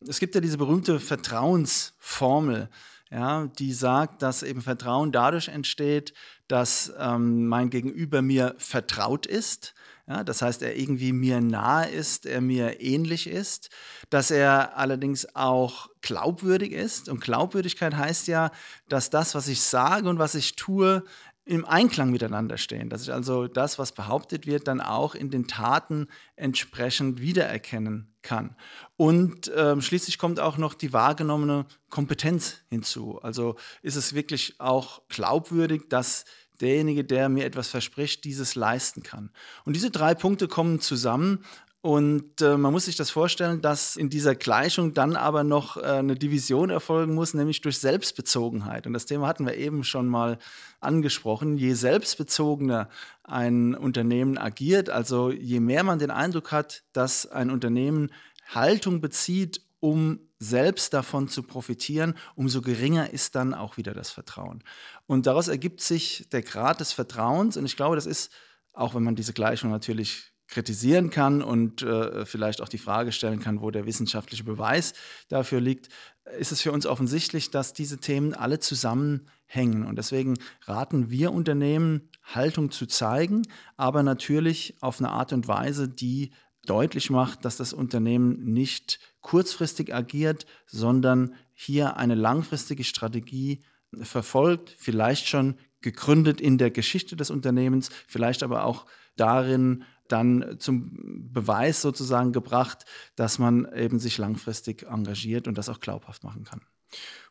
Es 0.06 0.20
gibt 0.20 0.36
ja 0.36 0.40
diese 0.40 0.58
berühmte 0.58 1.00
Vertrauensformel, 1.00 2.70
ja, 3.10 3.48
die 3.58 3.72
sagt, 3.72 4.22
dass 4.22 4.44
eben 4.44 4.62
Vertrauen 4.62 5.10
dadurch 5.10 5.48
entsteht, 5.48 6.14
dass 6.46 6.92
ähm, 7.00 7.48
mein 7.48 7.68
Gegenüber 7.68 8.22
mir 8.22 8.54
vertraut 8.58 9.26
ist 9.26 9.74
Ja, 10.12 10.24
das 10.24 10.42
heißt, 10.42 10.60
er 10.60 10.76
irgendwie 10.76 11.14
mir 11.14 11.40
nahe 11.40 11.88
ist, 11.88 12.26
er 12.26 12.42
mir 12.42 12.82
ähnlich 12.82 13.26
ist, 13.26 13.70
dass 14.10 14.30
er 14.30 14.76
allerdings 14.76 15.34
auch 15.34 15.88
glaubwürdig 16.02 16.72
ist. 16.72 17.08
Und 17.08 17.22
Glaubwürdigkeit 17.22 17.96
heißt 17.96 18.28
ja, 18.28 18.50
dass 18.90 19.08
das, 19.08 19.34
was 19.34 19.48
ich 19.48 19.62
sage 19.62 20.10
und 20.10 20.18
was 20.18 20.34
ich 20.34 20.54
tue, 20.54 21.02
im 21.46 21.64
Einklang 21.64 22.10
miteinander 22.10 22.58
stehen, 22.58 22.90
dass 22.90 23.04
ich 23.04 23.12
also 23.12 23.48
das, 23.48 23.78
was 23.78 23.92
behauptet 23.92 24.46
wird, 24.46 24.68
dann 24.68 24.82
auch 24.82 25.14
in 25.14 25.30
den 25.30 25.46
Taten 25.48 26.08
entsprechend 26.36 27.22
wiedererkennen 27.22 28.14
kann. 28.20 28.54
Und 28.98 29.48
äh, 29.48 29.80
schließlich 29.80 30.18
kommt 30.18 30.40
auch 30.40 30.58
noch 30.58 30.74
die 30.74 30.92
wahrgenommene 30.92 31.64
Kompetenz 31.88 32.58
hinzu. 32.68 33.18
Also 33.22 33.56
ist 33.80 33.96
es 33.96 34.14
wirklich 34.14 34.60
auch 34.60 35.00
glaubwürdig, 35.08 35.88
dass 35.88 36.26
derjenige, 36.60 37.04
der 37.04 37.28
mir 37.28 37.44
etwas 37.44 37.68
verspricht, 37.68 38.24
dieses 38.24 38.54
leisten 38.54 39.02
kann. 39.02 39.30
Und 39.64 39.74
diese 39.74 39.90
drei 39.90 40.14
Punkte 40.14 40.48
kommen 40.48 40.80
zusammen 40.80 41.44
und 41.82 42.40
äh, 42.40 42.56
man 42.56 42.72
muss 42.72 42.84
sich 42.84 42.94
das 42.94 43.10
vorstellen, 43.10 43.60
dass 43.60 43.96
in 43.96 44.08
dieser 44.08 44.36
Gleichung 44.36 44.94
dann 44.94 45.16
aber 45.16 45.42
noch 45.42 45.76
äh, 45.76 45.80
eine 45.80 46.14
Division 46.14 46.70
erfolgen 46.70 47.12
muss, 47.16 47.34
nämlich 47.34 47.60
durch 47.60 47.80
Selbstbezogenheit. 47.80 48.86
Und 48.86 48.92
das 48.92 49.04
Thema 49.04 49.26
hatten 49.26 49.44
wir 49.44 49.56
eben 49.56 49.82
schon 49.82 50.06
mal 50.06 50.38
angesprochen. 50.78 51.58
Je 51.58 51.74
selbstbezogener 51.74 52.88
ein 53.24 53.74
Unternehmen 53.74 54.38
agiert, 54.38 54.90
also 54.90 55.32
je 55.32 55.58
mehr 55.58 55.82
man 55.82 55.98
den 55.98 56.12
Eindruck 56.12 56.52
hat, 56.52 56.84
dass 56.92 57.26
ein 57.26 57.50
Unternehmen 57.50 58.12
Haltung 58.46 59.00
bezieht, 59.00 59.62
um 59.82 60.20
selbst 60.38 60.94
davon 60.94 61.26
zu 61.26 61.42
profitieren, 61.42 62.14
umso 62.36 62.62
geringer 62.62 63.10
ist 63.10 63.34
dann 63.34 63.52
auch 63.52 63.76
wieder 63.76 63.94
das 63.94 64.12
Vertrauen. 64.12 64.62
Und 65.06 65.26
daraus 65.26 65.48
ergibt 65.48 65.80
sich 65.80 66.28
der 66.30 66.42
Grad 66.42 66.78
des 66.78 66.92
Vertrauens. 66.92 67.56
Und 67.56 67.64
ich 67.64 67.74
glaube, 67.74 67.96
das 67.96 68.06
ist, 68.06 68.30
auch 68.72 68.94
wenn 68.94 69.02
man 69.02 69.16
diese 69.16 69.32
Gleichung 69.32 69.70
natürlich 69.72 70.32
kritisieren 70.46 71.10
kann 71.10 71.42
und 71.42 71.82
äh, 71.82 72.24
vielleicht 72.26 72.60
auch 72.60 72.68
die 72.68 72.78
Frage 72.78 73.10
stellen 73.10 73.40
kann, 73.40 73.60
wo 73.60 73.72
der 73.72 73.84
wissenschaftliche 73.84 74.44
Beweis 74.44 74.94
dafür 75.28 75.60
liegt, 75.60 75.88
ist 76.38 76.52
es 76.52 76.60
für 76.62 76.70
uns 76.70 76.86
offensichtlich, 76.86 77.50
dass 77.50 77.72
diese 77.72 77.98
Themen 77.98 78.34
alle 78.34 78.60
zusammenhängen. 78.60 79.84
Und 79.84 79.96
deswegen 79.96 80.38
raten 80.62 81.10
wir 81.10 81.32
Unternehmen, 81.32 82.08
Haltung 82.22 82.70
zu 82.70 82.86
zeigen, 82.86 83.42
aber 83.76 84.04
natürlich 84.04 84.76
auf 84.80 85.00
eine 85.00 85.10
Art 85.10 85.32
und 85.32 85.48
Weise, 85.48 85.88
die 85.88 86.30
deutlich 86.66 87.10
macht, 87.10 87.44
dass 87.44 87.56
das 87.56 87.72
Unternehmen 87.72 88.44
nicht 88.44 89.00
kurzfristig 89.20 89.94
agiert, 89.94 90.46
sondern 90.66 91.34
hier 91.54 91.96
eine 91.96 92.14
langfristige 92.14 92.84
Strategie 92.84 93.62
verfolgt, 94.00 94.74
vielleicht 94.78 95.28
schon 95.28 95.56
gegründet 95.80 96.40
in 96.40 96.58
der 96.58 96.70
Geschichte 96.70 97.16
des 97.16 97.30
Unternehmens, 97.30 97.90
vielleicht 98.06 98.42
aber 98.42 98.64
auch 98.64 98.86
darin, 99.16 99.84
dann 100.08 100.56
zum 100.58 101.30
Beweis 101.32 101.80
sozusagen 101.80 102.32
gebracht, 102.32 102.84
dass 103.16 103.38
man 103.38 103.66
eben 103.74 103.98
sich 103.98 104.18
langfristig 104.18 104.84
engagiert 104.84 105.48
und 105.48 105.58
das 105.58 105.68
auch 105.68 105.80
glaubhaft 105.80 106.22
machen 106.22 106.44
kann. 106.44 106.60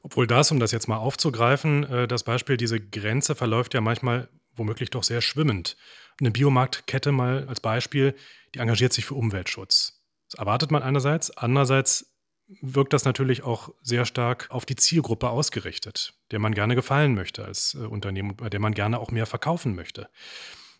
Obwohl 0.02 0.26
das, 0.26 0.52
um 0.52 0.60
das 0.60 0.72
jetzt 0.72 0.88
mal 0.88 0.98
aufzugreifen, 0.98 1.84
äh, 1.84 2.08
das 2.08 2.24
Beispiel, 2.24 2.58
diese 2.58 2.80
Grenze 2.80 3.36
verläuft 3.36 3.74
ja 3.74 3.82
manchmal 3.82 4.30
womöglich 4.56 4.90
doch 4.90 5.04
sehr 5.04 5.22
schwimmend. 5.22 5.78
Eine 6.20 6.32
Biomarktkette 6.32 7.12
mal 7.12 7.48
als 7.48 7.60
Beispiel, 7.60 8.16
die 8.54 8.60
engagiert 8.60 8.94
sich 8.94 9.06
für 9.06 9.16
Umweltschutz. 9.16 10.02
Das 10.30 10.40
erwartet 10.40 10.72
man 10.72 10.84
einerseits, 10.84 11.36
andererseits 11.36 12.12
wirkt 12.62 12.94
das 12.94 13.06
natürlich 13.06 13.44
auch 13.44 13.74
sehr 13.82 14.06
stark 14.06 14.48
auf 14.50 14.66
die 14.66 14.76
Zielgruppe 14.76 15.30
ausgerichtet, 15.30 16.14
der 16.32 16.40
man 16.40 16.54
gerne 16.54 16.76
gefallen 16.76 17.16
möchte 17.16 17.46
als 17.46 17.76
äh, 17.76 17.86
Unternehmen, 17.86 18.36
bei 18.36 18.50
der 18.50 18.60
man 18.60 18.74
gerne 18.74 19.00
auch 19.00 19.12
mehr 19.12 19.26
verkaufen 19.26 19.76
möchte. 19.76 20.10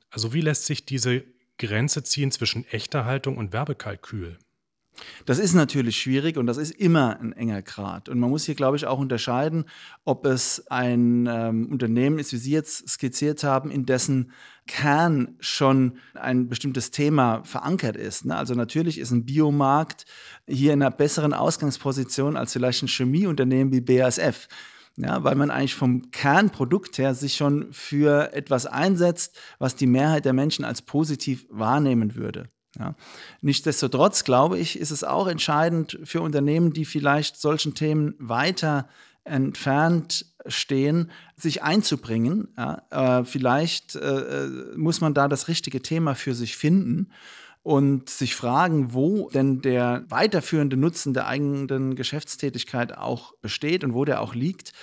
Also 0.10 0.34
wie 0.34 0.42
lässt 0.42 0.66
sich 0.66 0.86
diese 0.86 1.24
Grenze 1.58 2.04
ziehen 2.04 2.32
zwischen 2.32 2.66
echter 2.68 3.06
Haltung 3.06 3.38
und 3.38 3.54
Werbekalkül? 3.54 4.38
Das 5.26 5.40
ist 5.40 5.54
natürlich 5.54 5.98
schwierig 5.98 6.38
und 6.38 6.46
das 6.46 6.58
ist 6.58 6.72
immer 6.72 7.20
ein 7.20 7.34
enger 7.34 7.62
Grad. 7.62 8.10
Und 8.10 8.20
man 8.20 8.30
muss 8.30 8.46
hier, 8.46 8.56
glaube 8.56 8.78
ich, 8.78 8.86
auch 8.86 9.00
unterscheiden, 9.00 9.66
ob 10.04 10.26
es 10.26 10.68
ein 10.70 11.28
ähm, 11.32 11.70
Unternehmen 11.72 12.20
ist, 12.20 12.34
wie 12.34 12.38
Sie 12.38 12.52
jetzt 12.52 12.90
skizziert 12.90 13.44
haben, 13.44 13.72
in 13.72 13.86
dessen 13.86 14.32
Kern 14.68 15.36
schon 15.40 15.98
ein 16.14 16.50
bestimmtes 16.50 16.92
Thema 16.92 17.44
verankert 17.44 17.96
ist. 17.96 18.26
Ne? 18.26 18.36
Also 18.36 18.54
natürlich 18.54 19.00
ist 19.00 19.12
ein 19.12 19.26
Biomarkt 19.26 20.06
hier 20.48 20.74
in 20.74 20.82
einer 20.82 20.92
besseren 20.92 21.34
Ausgangsposition 21.34 22.38
als 22.38 22.54
vielleicht 22.54 22.84
ein 22.84 22.88
Chemieunternehmen 22.88 23.74
wie 23.74 23.82
BASF 23.82 24.48
ja, 24.98 25.24
weil 25.24 25.36
man 25.36 25.52
eigentlich 25.52 25.76
vom 25.76 26.12
Kernprodukt 26.12 26.98
her 26.98 27.16
sich 27.16 27.36
schon 27.36 27.72
für 27.72 28.34
etwas 28.34 28.66
einsetzt, 28.66 29.40
was 29.58 29.76
die 29.76 29.88
Mehrheit 29.88 30.26
der 30.26 30.34
Menschen 30.34 30.66
als 30.66 30.82
positiv 30.82 31.46
wahrnehmen 31.50 32.16
würde. 32.16 32.50
Ja. 32.80 32.96
Nichtsdestotrotz 33.42 34.24
glaube 34.24 34.58
ich, 34.58 34.80
ist 34.80 34.92
es 34.92 35.04
auch 35.04 35.28
entscheidend 35.28 36.00
für 36.04 36.22
Unternehmen, 36.22 36.74
die 36.74 36.86
vielleicht 36.86 37.38
solchen 37.38 37.74
Themen 37.74 38.16
weiter 38.18 38.88
entfernt 39.24 40.26
stehen, 40.48 41.12
sich 41.36 41.64
einzubringen. 41.64 42.48
Ja. 42.58 43.20
Äh, 43.20 43.26
vielleicht 43.26 43.96
äh, 43.96 44.00
äh 44.00 44.78
muss 44.78 45.02
man 45.02 45.14
da 45.14 45.28
das 45.28 45.48
richtige 45.48 45.82
Thema 45.82 46.16
für 46.16 46.34
sich 46.34 46.58
finden 46.58 47.12
und 47.64 48.10
sich 48.10 48.36
fragen, 48.36 48.94
wo 48.94 49.30
denn 49.30 49.62
der 49.62 50.04
weiterführende 50.10 50.78
Nutzen 50.78 51.14
der 51.14 51.28
eigenen 51.28 51.96
Geschäftstätigkeit 51.96 52.98
auch 52.98 53.34
besteht 53.42 53.84
und 53.84 53.94
wo 53.94 54.06
der 54.06 54.22
auch 54.22 54.34
liegt. 54.34 54.74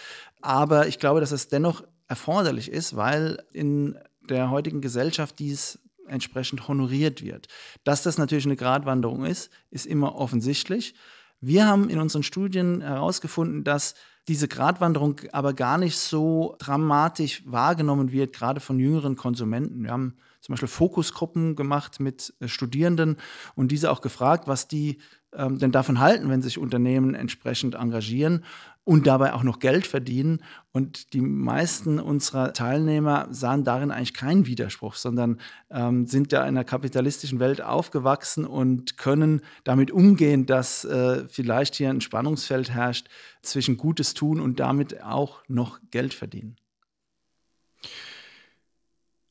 Aber 0.40 0.86
ich 0.86 0.98
glaube, 0.98 1.20
dass 1.20 1.32
es 1.32 1.48
dennoch 1.48 1.82
erforderlich 2.06 2.70
ist, 2.70 2.94
weil 2.94 3.42
in 3.52 3.98
der 4.28 4.50
heutigen 4.50 4.80
Gesellschaft 4.80 5.38
dies 5.38 5.80
entsprechend 6.08 6.68
honoriert 6.68 7.22
wird. 7.22 7.48
Dass 7.84 8.02
das 8.02 8.18
natürlich 8.18 8.46
eine 8.46 8.56
Gratwanderung 8.56 9.24
ist, 9.24 9.50
ist 9.70 9.86
immer 9.86 10.16
offensichtlich. 10.16 10.94
Wir 11.40 11.66
haben 11.66 11.88
in 11.88 12.00
unseren 12.00 12.22
Studien 12.22 12.80
herausgefunden, 12.80 13.64
dass 13.64 13.94
diese 14.26 14.48
Gratwanderung 14.48 15.20
aber 15.32 15.54
gar 15.54 15.78
nicht 15.78 15.96
so 15.96 16.56
dramatisch 16.58 17.42
wahrgenommen 17.46 18.12
wird, 18.12 18.34
gerade 18.34 18.60
von 18.60 18.78
jüngeren 18.78 19.16
Konsumenten. 19.16 19.84
Wir 19.84 19.92
haben 19.92 20.16
zum 20.40 20.52
Beispiel 20.52 20.68
Fokusgruppen 20.68 21.56
gemacht 21.56 21.98
mit 22.00 22.34
äh, 22.40 22.48
Studierenden 22.48 23.16
und 23.54 23.72
diese 23.72 23.90
auch 23.90 24.00
gefragt, 24.00 24.46
was 24.46 24.68
die 24.68 24.98
ähm, 25.34 25.58
denn 25.58 25.72
davon 25.72 26.00
halten, 26.00 26.30
wenn 26.30 26.42
sich 26.42 26.58
Unternehmen 26.58 27.14
entsprechend 27.14 27.74
engagieren 27.74 28.44
und 28.84 29.06
dabei 29.06 29.34
auch 29.34 29.42
noch 29.42 29.58
Geld 29.58 29.86
verdienen. 29.86 30.42
Und 30.72 31.12
die 31.12 31.20
meisten 31.20 32.00
unserer 32.00 32.54
Teilnehmer 32.54 33.28
sahen 33.30 33.62
darin 33.62 33.90
eigentlich 33.90 34.14
keinen 34.14 34.46
Widerspruch, 34.46 34.94
sondern 34.94 35.40
ähm, 35.70 36.06
sind 36.06 36.32
ja 36.32 36.40
in 36.40 36.48
einer 36.48 36.64
kapitalistischen 36.64 37.38
Welt 37.38 37.60
aufgewachsen 37.60 38.46
und 38.46 38.96
können 38.96 39.42
damit 39.64 39.90
umgehen, 39.90 40.46
dass 40.46 40.86
äh, 40.86 41.28
vielleicht 41.28 41.74
hier 41.74 41.90
ein 41.90 42.00
Spannungsfeld 42.00 42.70
herrscht 42.70 43.08
zwischen 43.42 43.76
Gutes 43.76 44.14
tun 44.14 44.40
und 44.40 44.58
damit 44.58 45.02
auch 45.02 45.42
noch 45.48 45.80
Geld 45.90 46.14
verdienen. 46.14 46.56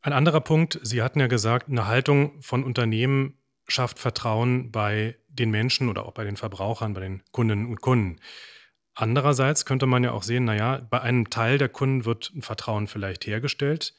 Ein 0.01 0.13
anderer 0.13 0.41
Punkt, 0.41 0.79
Sie 0.83 1.01
hatten 1.01 1.19
ja 1.19 1.27
gesagt, 1.27 1.67
eine 1.67 1.87
Haltung 1.87 2.39
von 2.43 2.63
Unternehmen 2.63 3.33
schafft 3.67 3.99
Vertrauen 3.99 4.71
bei 4.71 5.17
den 5.39 5.51
Menschen 5.51 5.89
oder 5.89 6.05
auch 6.05 6.13
bei 6.13 6.23
den 6.23 6.37
Verbrauchern, 6.37 6.93
bei 6.93 7.01
den 7.01 7.23
Kundinnen 7.31 7.67
und 7.67 7.81
Kunden. 7.81 8.19
Andererseits 8.93 9.65
könnte 9.65 9.85
man 9.85 10.03
ja 10.03 10.11
auch 10.11 10.23
sehen, 10.23 10.45
naja, 10.45 10.85
bei 10.89 11.01
einem 11.01 11.29
Teil 11.29 11.57
der 11.57 11.69
Kunden 11.69 12.05
wird 12.05 12.31
ein 12.35 12.41
Vertrauen 12.41 12.87
vielleicht 12.87 13.27
hergestellt, 13.27 13.93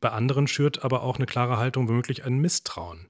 bei 0.00 0.10
anderen 0.10 0.46
schürt 0.46 0.84
aber 0.84 1.02
auch 1.02 1.16
eine 1.16 1.26
klare 1.26 1.56
Haltung 1.56 1.88
womöglich 1.88 2.24
ein 2.24 2.38
Misstrauen. 2.38 3.08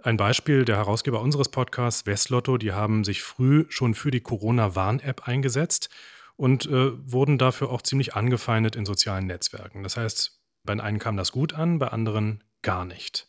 Ein 0.00 0.16
Beispiel, 0.16 0.64
der 0.64 0.76
Herausgeber 0.76 1.20
unseres 1.20 1.48
Podcasts, 1.48 2.06
Westlotto, 2.06 2.58
die 2.58 2.72
haben 2.72 3.02
sich 3.02 3.22
früh 3.22 3.66
schon 3.68 3.94
für 3.94 4.10
die 4.10 4.20
Corona-Warn-App 4.20 5.26
eingesetzt 5.26 5.90
und 6.36 6.66
äh, 6.66 6.90
wurden 7.10 7.38
dafür 7.38 7.70
auch 7.70 7.82
ziemlich 7.82 8.14
angefeindet 8.14 8.76
in 8.76 8.84
sozialen 8.84 9.26
Netzwerken. 9.26 9.82
Das 9.82 9.96
heißt, 9.96 10.40
bei 10.64 10.72
einen 10.78 10.98
kam 10.98 11.16
das 11.16 11.32
gut 11.32 11.52
an, 11.54 11.78
bei 11.78 11.88
anderen 11.88 12.44
gar 12.62 12.84
nicht. 12.84 13.28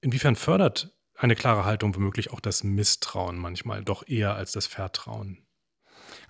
Inwiefern 0.00 0.36
fördert 0.36 0.95
eine 1.18 1.34
klare 1.34 1.64
Haltung 1.64 1.94
womöglich 1.94 2.32
auch 2.32 2.40
das 2.40 2.64
Misstrauen 2.64 3.38
manchmal 3.38 3.84
doch 3.84 4.06
eher 4.06 4.34
als 4.34 4.52
das 4.52 4.66
Vertrauen? 4.66 5.38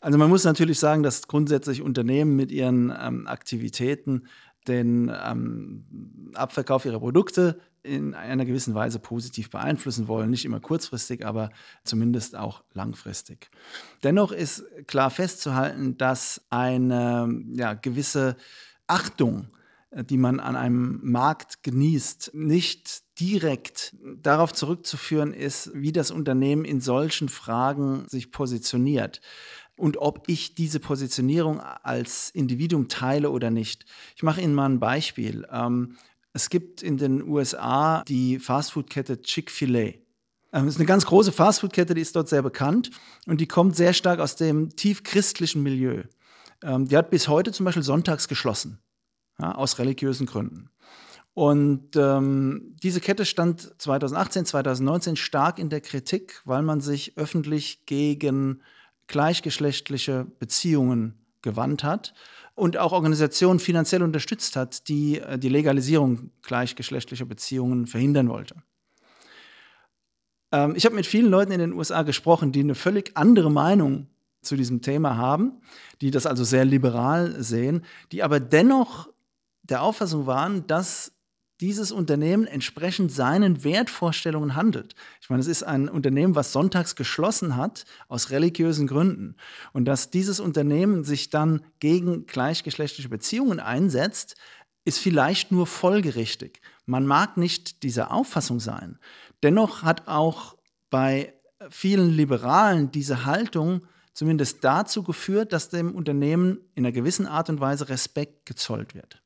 Also 0.01 0.19
man 0.19 0.29
muss 0.29 0.45
natürlich 0.45 0.79
sagen, 0.79 1.03
dass 1.03 1.27
grundsätzlich 1.27 1.83
Unternehmen 1.83 2.37
mit 2.37 2.53
ihren 2.53 2.93
ähm, 2.99 3.27
Aktivitäten 3.27 4.27
den 4.69 5.13
ähm, 5.25 6.33
Abverkauf 6.35 6.85
ihrer 6.85 6.99
Produkte 6.99 7.61
in 7.83 8.15
einer 8.15 8.45
gewissen 8.45 8.75
Weise 8.75 8.99
positiv 8.99 9.51
beeinflussen 9.51 10.09
wollen. 10.09 10.31
Nicht 10.31 10.45
immer 10.45 10.61
kurzfristig, 10.61 11.25
aber 11.25 11.51
zumindest 11.85 12.37
auch 12.37 12.65
langfristig. 12.73 13.49
Dennoch 14.03 14.33
ist 14.33 14.65
klar 14.89 15.11
festzuhalten, 15.11 15.97
dass 15.97 16.45
eine 16.51 17.29
ja, 17.55 17.75
gewisse 17.75 18.37
Achtung 18.89 19.49
äh, 19.91 20.05
die 20.05 20.19
man 20.19 20.41
an 20.41 20.57
einem 20.57 21.01
Markt 21.03 21.63
genießt, 21.63 22.33
nicht 22.35 23.03
direkt 23.19 23.97
darauf 24.23 24.53
zurückzuführen 24.53 25.33
ist, 25.33 25.71
wie 25.75 25.93
das 25.93 26.11
Unternehmen 26.11 26.65
in 26.65 26.81
solchen 26.81 27.29
Fragen 27.29 28.07
sich 28.09 28.31
positioniert 28.31 29.21
und 29.77 29.99
ob 29.99 30.29
ich 30.29 30.55
diese 30.55 30.81
Positionierung 30.81 31.61
als 31.61 32.31
Individuum 32.31 32.89
teile 32.89 33.31
oder 33.31 33.51
nicht. 33.51 33.85
Ich 34.17 34.23
mache 34.23 34.41
Ihnen 34.41 34.55
mal 34.55 34.69
ein 34.69 34.81
Beispiel. 34.81 35.47
Ähm, 35.51 35.97
Es 36.33 36.51
gibt 36.51 36.83
in 36.83 36.99
den 36.99 37.27
USA 37.27 38.03
die 38.07 38.39
Fastfood-Kette 38.39 39.23
Chick-fil-A. 39.23 39.79
Ähm, 39.79 39.97
das 40.53 40.75
ist 40.75 40.77
eine 40.77 40.87
ganz 40.87 41.07
große 41.07 41.33
Fastfood-Kette, 41.33 41.95
die 41.95 42.03
ist 42.03 42.15
dort 42.15 42.29
sehr 42.29 42.43
bekannt 42.43 42.91
und 43.27 43.41
die 43.41 43.49
kommt 43.49 43.77
sehr 43.77 43.95
stark 43.95 44.21
aus 44.21 44.37
dem 44.37 44.77
tief 44.77 45.03
christlichen 45.03 45.63
Milieu. 45.63 46.03
Ähm, 46.63 46.89
die 46.89 46.97
hat 46.97 47.11
bis 47.11 47.29
heute 47.29 47.53
zum 47.53 47.65
Beispiel 47.65 47.83
sonntags 47.83 48.29
geschlossen, 48.29 48.79
ja, 49.39 49.55
aus 49.55 49.79
religiösen 49.79 50.27
Gründen. 50.27 50.71
Und 51.37 51.97
ähm, 51.97 52.75
diese 52.83 53.03
Kette 53.03 53.27
stand 53.27 53.75
2018, 53.77 54.47
2019 54.47 55.17
stark 55.17 55.59
in 55.59 55.69
der 55.69 55.83
Kritik, 55.83 56.41
weil 56.47 56.63
man 56.63 56.81
sich 56.81 57.19
öffentlich 57.19 57.85
gegen 57.85 58.63
gleichgeschlechtliche 59.07 60.27
Beziehungen 60.39 61.13
gewandt 61.43 61.85
hat 61.85 62.15
und 62.55 62.79
auch 62.79 62.93
Organisationen 62.93 63.61
finanziell 63.61 64.03
unterstützt 64.03 64.57
hat, 64.57 64.89
die 64.89 65.21
äh, 65.21 65.39
die 65.39 65.51
Legalisierung 65.51 66.31
gleichgeschlechtlicher 66.41 67.27
Beziehungen 67.27 67.87
verhindern 67.87 68.31
wollte. 68.31 68.55
Ähm, 70.53 70.73
ich 70.75 70.87
habe 70.87 70.95
mit 70.95 71.05
vielen 71.05 71.31
Leuten 71.31 71.53
in 71.53 71.61
den 71.61 71.75
USA 71.75 72.03
gesprochen, 72.03 72.51
die 72.51 72.61
eine 72.61 72.75
völlig 72.75 73.15
andere 73.15 73.51
Meinung 73.51 74.07
zu 74.41 74.57
diesem 74.57 74.81
Thema 74.81 75.19
haben, 75.19 75.61
die 76.01 76.11
das 76.11 76.25
also 76.25 76.45
sehr 76.45 76.65
liberal 76.65 77.43
sehen, 77.43 77.85
die 78.11 78.23
aber 78.23 78.41
dennoch 78.41 79.11
der 79.65 79.83
Auffassung 79.83 80.27
waren, 80.27 80.67
dass 80.67 81.13
dieses 81.61 81.91
Unternehmen 81.91 82.47
entsprechend 82.47 83.11
seinen 83.11 83.65
Wertvorstellungen 83.65 84.55
handelt. 84.55 84.95
Ich 85.21 85.31
meine, 85.31 85.41
es 85.41 85.47
ist 85.47 85.63
ein 85.63 85.89
Unternehmen, 85.89 86.35
was 86.35 86.53
sonntags 86.53 86.97
geschlossen 86.97 87.57
hat 87.57 87.85
aus 88.09 88.31
religiösen 88.31 88.87
Gründen. 88.87 89.37
Und 89.73 89.87
dass 89.87 90.11
dieses 90.11 90.39
Unternehmen 90.39 91.05
sich 91.05 91.31
dann 91.31 91.65
gegen 91.79 92.27
gleichgeschlechtliche 92.27 93.09
Beziehungen 93.09 93.61
einsetzt, 93.61 94.37
ist 94.85 94.99
vielleicht 94.99 95.51
nur 95.51 95.67
folgerichtig. 95.67 96.61
Man 96.85 97.07
mag 97.07 97.37
nicht 97.37 97.83
dieser 97.83 98.13
Auffassung 98.13 98.61
sein. 98.61 98.99
Dennoch 99.43 99.83
hat 99.83 100.07
auch 100.07 100.57
bei 100.91 101.33
vielen 101.71 102.11
Liberalen 102.11 102.91
diese 102.91 103.25
Haltung 103.25 103.83
zumindest 104.13 104.63
dazu 104.63 105.03
geführt, 105.03 105.53
dass 105.53 105.69
dem 105.69 105.95
Unternehmen 105.95 106.59
in 106.75 106.85
einer 106.85 106.93
gewissen 106.93 107.27
Art 107.27 107.49
und 107.51 107.61
Weise 107.61 107.89
Respekt 107.89 108.47
gezollt 108.47 108.95
wird. 108.95 109.23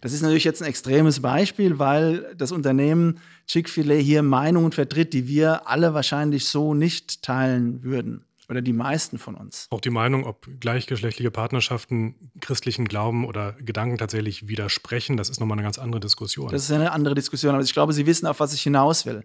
Das 0.00 0.12
ist 0.12 0.22
natürlich 0.22 0.44
jetzt 0.44 0.62
ein 0.62 0.68
extremes 0.68 1.20
Beispiel, 1.20 1.78
weil 1.78 2.34
das 2.36 2.52
Unternehmen 2.52 3.20
Chick-fil-A 3.46 3.94
hier 3.94 4.22
Meinungen 4.22 4.72
vertritt, 4.72 5.12
die 5.12 5.26
wir 5.26 5.68
alle 5.68 5.94
wahrscheinlich 5.94 6.46
so 6.46 6.74
nicht 6.74 7.22
teilen 7.22 7.82
würden. 7.82 8.24
Oder 8.50 8.62
die 8.62 8.72
meisten 8.72 9.18
von 9.18 9.34
uns. 9.34 9.66
Auch 9.68 9.82
die 9.82 9.90
Meinung, 9.90 10.24
ob 10.24 10.48
gleichgeschlechtliche 10.58 11.30
Partnerschaften 11.30 12.14
christlichen 12.40 12.86
Glauben 12.86 13.26
oder 13.26 13.52
Gedanken 13.52 13.98
tatsächlich 13.98 14.48
widersprechen, 14.48 15.18
das 15.18 15.28
ist 15.28 15.38
nochmal 15.38 15.56
eine 15.56 15.64
ganz 15.64 15.78
andere 15.78 16.00
Diskussion. 16.00 16.48
Das 16.48 16.62
ist 16.62 16.72
eine 16.72 16.92
andere 16.92 17.14
Diskussion, 17.14 17.54
aber 17.54 17.62
ich 17.62 17.74
glaube, 17.74 17.92
Sie 17.92 18.06
wissen, 18.06 18.26
auf 18.26 18.40
was 18.40 18.54
ich 18.54 18.62
hinaus 18.62 19.04
will. 19.04 19.22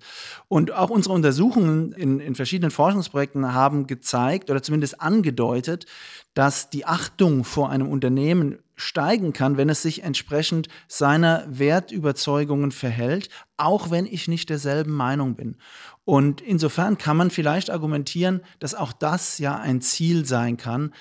Und 0.49 0.73
auch 0.73 0.89
unsere 0.89 1.15
Untersuchungen 1.15 1.93
in, 1.93 2.19
in 2.19 2.35
verschiedenen 2.35 2.69
Forschungsprojekten 2.69 3.53
haben 3.53 3.87
gezeigt 3.87 4.49
oder 4.49 4.61
zumindest 4.61 4.99
angedeutet, 4.99 5.85
dass 6.33 6.69
die 6.69 6.85
Achtung 6.85 7.45
vor 7.45 7.69
einem 7.69 7.87
Unternehmen 7.87 8.59
steigen 8.75 9.33
kann, 9.33 9.57
wenn 9.57 9.69
es 9.69 9.81
sich 9.81 10.03
entsprechend 10.03 10.67
seiner 10.87 11.45
Wertüberzeugungen 11.47 12.71
verhält, 12.71 13.29
auch 13.57 13.91
wenn 13.91 14.05
ich 14.05 14.27
nicht 14.27 14.49
derselben 14.49 14.93
Meinung 14.93 15.35
bin. 15.35 15.57
Und 16.05 16.41
insofern 16.41 16.97
kann 16.97 17.17
man 17.17 17.29
vielleicht 17.29 17.69
argumentieren, 17.69 18.41
dass 18.59 18.75
auch 18.75 18.93
das 18.93 19.37
ja 19.37 19.57
ein 19.57 19.81
Ziel 19.81 20.25
sein 20.25 20.57
kann, 20.57 20.93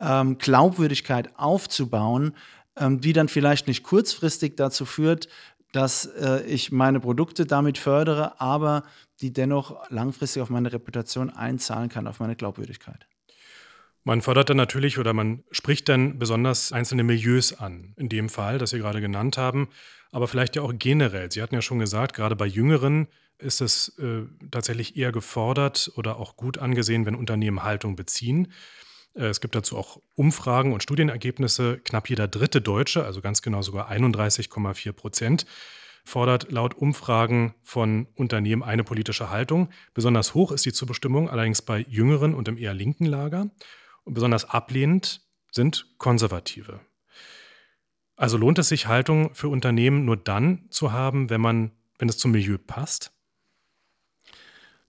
ähm, 0.00 0.38
Glaubwürdigkeit 0.38 1.30
aufzubauen, 1.38 2.34
ähm, 2.76 3.00
die 3.00 3.12
dann 3.12 3.28
vielleicht 3.28 3.68
nicht 3.68 3.82
kurzfristig 3.82 4.56
dazu 4.56 4.84
führt, 4.84 5.28
dass 5.72 6.06
äh, 6.06 6.42
ich 6.44 6.72
meine 6.72 7.00
Produkte 7.00 7.46
damit 7.46 7.78
fördere, 7.78 8.40
aber 8.40 8.82
die 9.20 9.32
dennoch 9.32 9.88
langfristig 9.90 10.42
auf 10.42 10.50
meine 10.50 10.72
Reputation 10.72 11.30
einzahlen 11.30 11.88
kann, 11.88 12.06
auf 12.06 12.20
meine 12.20 12.36
Glaubwürdigkeit. 12.36 13.06
Man 14.04 14.22
fördert 14.22 14.48
dann 14.48 14.56
natürlich 14.56 14.98
oder 14.98 15.12
man 15.12 15.44
spricht 15.50 15.88
dann 15.88 16.18
besonders 16.18 16.72
einzelne 16.72 17.02
Milieus 17.02 17.52
an, 17.52 17.94
in 17.96 18.08
dem 18.08 18.28
Fall, 18.28 18.58
das 18.58 18.70
Sie 18.70 18.78
gerade 18.78 19.00
genannt 19.00 19.36
haben, 19.36 19.68
aber 20.10 20.26
vielleicht 20.26 20.56
ja 20.56 20.62
auch 20.62 20.72
generell. 20.74 21.30
Sie 21.30 21.42
hatten 21.42 21.54
ja 21.54 21.62
schon 21.62 21.78
gesagt, 21.78 22.14
gerade 22.14 22.34
bei 22.34 22.46
Jüngeren 22.46 23.08
ist 23.38 23.60
es 23.60 23.96
äh, 23.98 24.22
tatsächlich 24.50 24.96
eher 24.96 25.12
gefordert 25.12 25.92
oder 25.96 26.18
auch 26.18 26.36
gut 26.36 26.58
angesehen, 26.58 27.06
wenn 27.06 27.14
Unternehmen 27.14 27.62
Haltung 27.62 27.96
beziehen. 27.96 28.52
Äh, 29.14 29.26
es 29.26 29.40
gibt 29.40 29.54
dazu 29.54 29.76
auch 29.76 30.00
Umfragen 30.14 30.72
und 30.72 30.82
Studienergebnisse. 30.82 31.78
Knapp 31.84 32.08
jeder 32.08 32.28
dritte 32.28 32.60
Deutsche, 32.60 33.04
also 33.04 33.20
ganz 33.20 33.42
genau 33.42 33.62
sogar 33.62 33.90
31,4 33.90 34.92
Prozent, 34.92 35.46
fordert 36.04 36.50
laut 36.50 36.74
Umfragen 36.74 37.54
von 37.62 38.06
Unternehmen 38.14 38.62
eine 38.62 38.84
politische 38.84 39.30
Haltung. 39.30 39.70
Besonders 39.94 40.34
hoch 40.34 40.52
ist 40.52 40.64
die 40.64 40.72
Zustimmung 40.72 41.28
allerdings 41.28 41.62
bei 41.62 41.84
Jüngeren 41.88 42.34
und 42.34 42.48
im 42.48 42.58
eher 42.58 42.74
linken 42.74 43.06
Lager. 43.06 43.50
Und 44.04 44.14
besonders 44.14 44.44
ablehnend 44.44 45.22
sind 45.50 45.86
Konservative. 45.98 46.80
Also 48.16 48.36
lohnt 48.36 48.58
es 48.58 48.68
sich, 48.68 48.86
Haltung 48.86 49.34
für 49.34 49.48
Unternehmen 49.48 50.04
nur 50.04 50.16
dann 50.16 50.66
zu 50.70 50.92
haben, 50.92 51.30
wenn 51.30 51.40
man, 51.40 51.70
wenn 51.98 52.08
es 52.08 52.18
zum 52.18 52.32
Milieu 52.32 52.58
passt? 52.58 53.12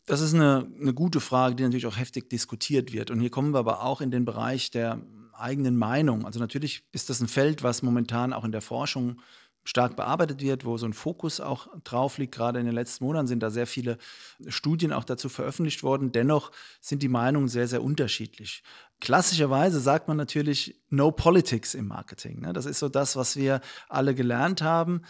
Das 0.06 0.20
ist 0.20 0.34
eine, 0.34 0.70
eine 0.80 0.94
gute 0.94 1.22
Frage, 1.22 1.56
die 1.56 1.64
natürlich 1.64 1.88
auch 1.88 1.98
heftig 1.98 2.30
diskutiert 2.30 2.92
wird. 2.92 3.12
Und 3.12 3.22
hier 3.22 3.30
kommen 3.30 3.54
wir 3.54 3.60
aber 3.60 3.84
auch 3.84 4.02
in 4.02 4.12
den 4.12 4.26
Bereich 4.26 4.72
der 4.72 5.02
eigenen 5.34 5.78
Meinung. 5.78 6.26
Also 6.26 6.40
natürlich 6.40 6.84
ist 6.92 7.10
das 7.10 7.22
ein 7.22 7.28
Feld, 7.28 7.64
was 7.64 7.82
momentan 7.82 8.34
auch 8.34 8.44
in 8.44 8.52
der 8.52 8.62
Forschung 8.62 9.22
stark 9.64 9.96
bearbeitet 9.96 10.42
wird, 10.42 10.66
wo 10.66 10.78
so 10.78 10.86
ein 10.86 10.94
Fokus 10.94 11.40
auch 11.40 11.68
drauf 11.84 12.18
liegt. 12.18 12.34
Gerade 12.34 12.60
in 12.60 12.66
den 12.66 12.74
letzten 12.74 13.06
Monaten 13.06 13.28
sind 13.28 13.42
da 13.44 13.50
sehr 13.50 13.68
viele 13.68 13.98
Studien 14.48 14.92
auch 14.92 15.04
dazu 15.04 15.30
veröffentlicht 15.30 15.84
worden. 15.84 16.12
Dennoch 16.12 16.52
sind 16.80 17.04
die 17.04 17.10
Meinungen 17.10 17.48
sehr, 17.48 17.68
sehr 17.68 17.84
unterschiedlich. 17.84 18.64
Klassischerweise 19.00 19.80
sagt 19.80 20.08
man 20.08 20.18
natürlich 20.18 20.82
No 20.90 21.12
Politics 21.12 21.74
im 21.74 21.88
Marketing. 21.88 22.42
Ne? 22.42 22.54
Das 22.54 22.66
ist 22.66 22.80
so 22.80 22.90
das, 22.90 23.16
was 23.16 23.36
wir 23.36 23.62
alle 23.90 24.16
gelernt 24.16 24.62
haben, 24.62 25.02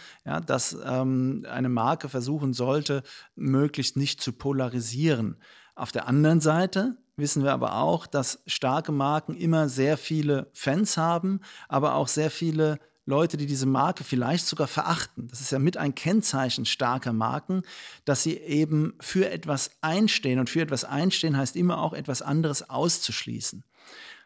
dass 0.46 0.76
ähm, 0.84 1.46
eine 1.48 1.68
Marke 1.68 2.08
versuchen 2.08 2.52
sollte, 2.52 3.02
möglichst 3.34 3.96
nicht 3.96 4.20
zu 4.20 4.32
polarisieren. 4.32 5.36
Auf 5.74 5.92
der 5.92 6.08
anderen 6.08 6.40
Seite 6.40 6.96
wissen 7.16 7.44
wir 7.44 7.52
aber 7.52 7.76
auch, 7.76 8.06
dass 8.06 8.42
starke 8.46 8.92
Marken 8.92 9.34
immer 9.34 9.68
sehr 9.68 9.96
viele 9.96 10.50
Fans 10.52 10.96
haben, 10.96 11.40
aber 11.68 11.94
auch 11.94 12.08
sehr 12.08 12.30
viele 12.30 12.78
Leute, 13.04 13.36
die 13.36 13.46
diese 13.46 13.66
Marke 13.66 14.04
vielleicht 14.04 14.46
sogar 14.46 14.68
verachten. 14.68 15.26
Das 15.28 15.40
ist 15.40 15.50
ja 15.50 15.58
mit 15.58 15.76
ein 15.76 15.94
Kennzeichen 15.94 16.66
starker 16.66 17.12
Marken, 17.12 17.62
dass 18.04 18.22
sie 18.22 18.36
eben 18.36 18.94
für 19.00 19.28
etwas 19.28 19.72
einstehen. 19.80 20.38
Und 20.38 20.48
für 20.48 20.60
etwas 20.60 20.84
einstehen 20.84 21.36
heißt 21.36 21.56
immer 21.56 21.82
auch 21.82 21.94
etwas 21.94 22.22
anderes 22.22 22.70
auszuschließen. 22.70 23.64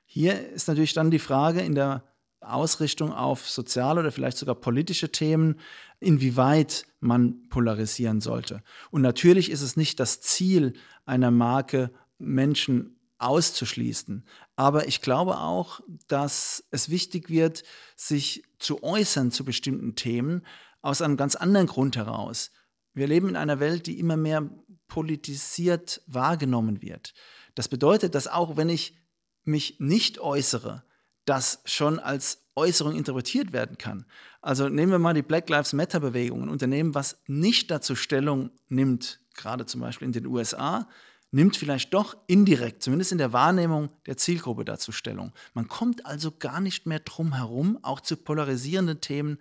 Hier 0.04 0.48
ist 0.50 0.68
natürlich 0.68 0.92
dann 0.92 1.10
die 1.10 1.18
Frage 1.18 1.60
in 1.60 1.74
der 1.74 2.04
Ausrichtung 2.40 3.12
auf 3.12 3.48
soziale 3.48 4.00
oder 4.00 4.12
vielleicht 4.12 4.36
sogar 4.36 4.54
politische 4.54 5.10
Themen, 5.10 5.58
inwieweit 5.98 6.86
man 7.00 7.48
polarisieren 7.48 8.20
sollte. 8.20 8.62
Und 8.90 9.02
natürlich 9.02 9.50
ist 9.50 9.62
es 9.62 9.76
nicht 9.76 9.98
das 10.00 10.20
Ziel 10.20 10.74
einer 11.06 11.30
Marke, 11.30 11.90
Menschen 12.18 12.95
auszuschließen. 13.18 14.24
Aber 14.56 14.88
ich 14.88 15.00
glaube 15.00 15.38
auch, 15.38 15.80
dass 16.08 16.64
es 16.70 16.90
wichtig 16.90 17.30
wird, 17.30 17.64
sich 17.96 18.42
zu 18.58 18.82
äußern 18.82 19.30
zu 19.30 19.44
bestimmten 19.44 19.94
Themen 19.94 20.44
aus 20.82 21.02
einem 21.02 21.16
ganz 21.16 21.34
anderen 21.34 21.66
Grund 21.66 21.96
heraus. 21.96 22.50
Wir 22.94 23.06
leben 23.06 23.28
in 23.28 23.36
einer 23.36 23.60
Welt, 23.60 23.86
die 23.86 23.98
immer 23.98 24.16
mehr 24.16 24.48
politisiert 24.88 26.02
wahrgenommen 26.06 26.82
wird. 26.82 27.14
Das 27.54 27.68
bedeutet, 27.68 28.14
dass 28.14 28.28
auch 28.28 28.56
wenn 28.56 28.68
ich 28.68 28.96
mich 29.44 29.80
nicht 29.80 30.18
äußere, 30.18 30.84
das 31.24 31.60
schon 31.64 31.98
als 31.98 32.46
Äußerung 32.54 32.96
interpretiert 32.96 33.52
werden 33.52 33.78
kann. 33.78 34.06
Also 34.40 34.68
nehmen 34.68 34.92
wir 34.92 34.98
mal 34.98 35.14
die 35.14 35.22
Black 35.22 35.48
Lives 35.48 35.72
Matter 35.72 36.00
Bewegung, 36.00 36.42
ein 36.42 36.48
Unternehmen, 36.48 36.94
was 36.94 37.20
nicht 37.26 37.70
dazu 37.70 37.94
Stellung 37.94 38.50
nimmt, 38.68 39.20
gerade 39.34 39.66
zum 39.66 39.80
Beispiel 39.80 40.06
in 40.06 40.12
den 40.12 40.26
USA, 40.26 40.88
nimmt 41.30 41.56
vielleicht 41.56 41.92
doch 41.92 42.16
indirekt, 42.26 42.82
zumindest 42.82 43.12
in 43.12 43.18
der 43.18 43.32
Wahrnehmung 43.32 43.90
der 44.06 44.16
Zielgruppe 44.16 44.64
dazu 44.64 44.92
Stellung. 44.92 45.32
Man 45.54 45.68
kommt 45.68 46.06
also 46.06 46.30
gar 46.30 46.60
nicht 46.60 46.86
mehr 46.86 47.00
drum 47.00 47.34
herum, 47.34 47.78
auch 47.82 48.00
zu 48.00 48.16
polarisierenden 48.16 49.00
Themen 49.00 49.38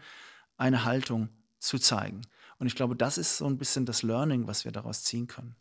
eine 0.58 0.86
Haltung 0.86 1.30
zu 1.60 1.80
zeigen. 1.80 2.22
Und 2.58 2.68
ich 2.68 2.76
glaube, 2.76 2.96
das 2.96 3.18
ist 3.18 3.38
so 3.38 3.46
ein 3.46 3.58
bisschen 3.58 3.86
das 3.86 4.04
Learning, 4.04 4.48
was 4.48 4.66
wir 4.66 4.72
daraus 4.72 5.04
ziehen 5.04 5.28
können. 5.28 5.56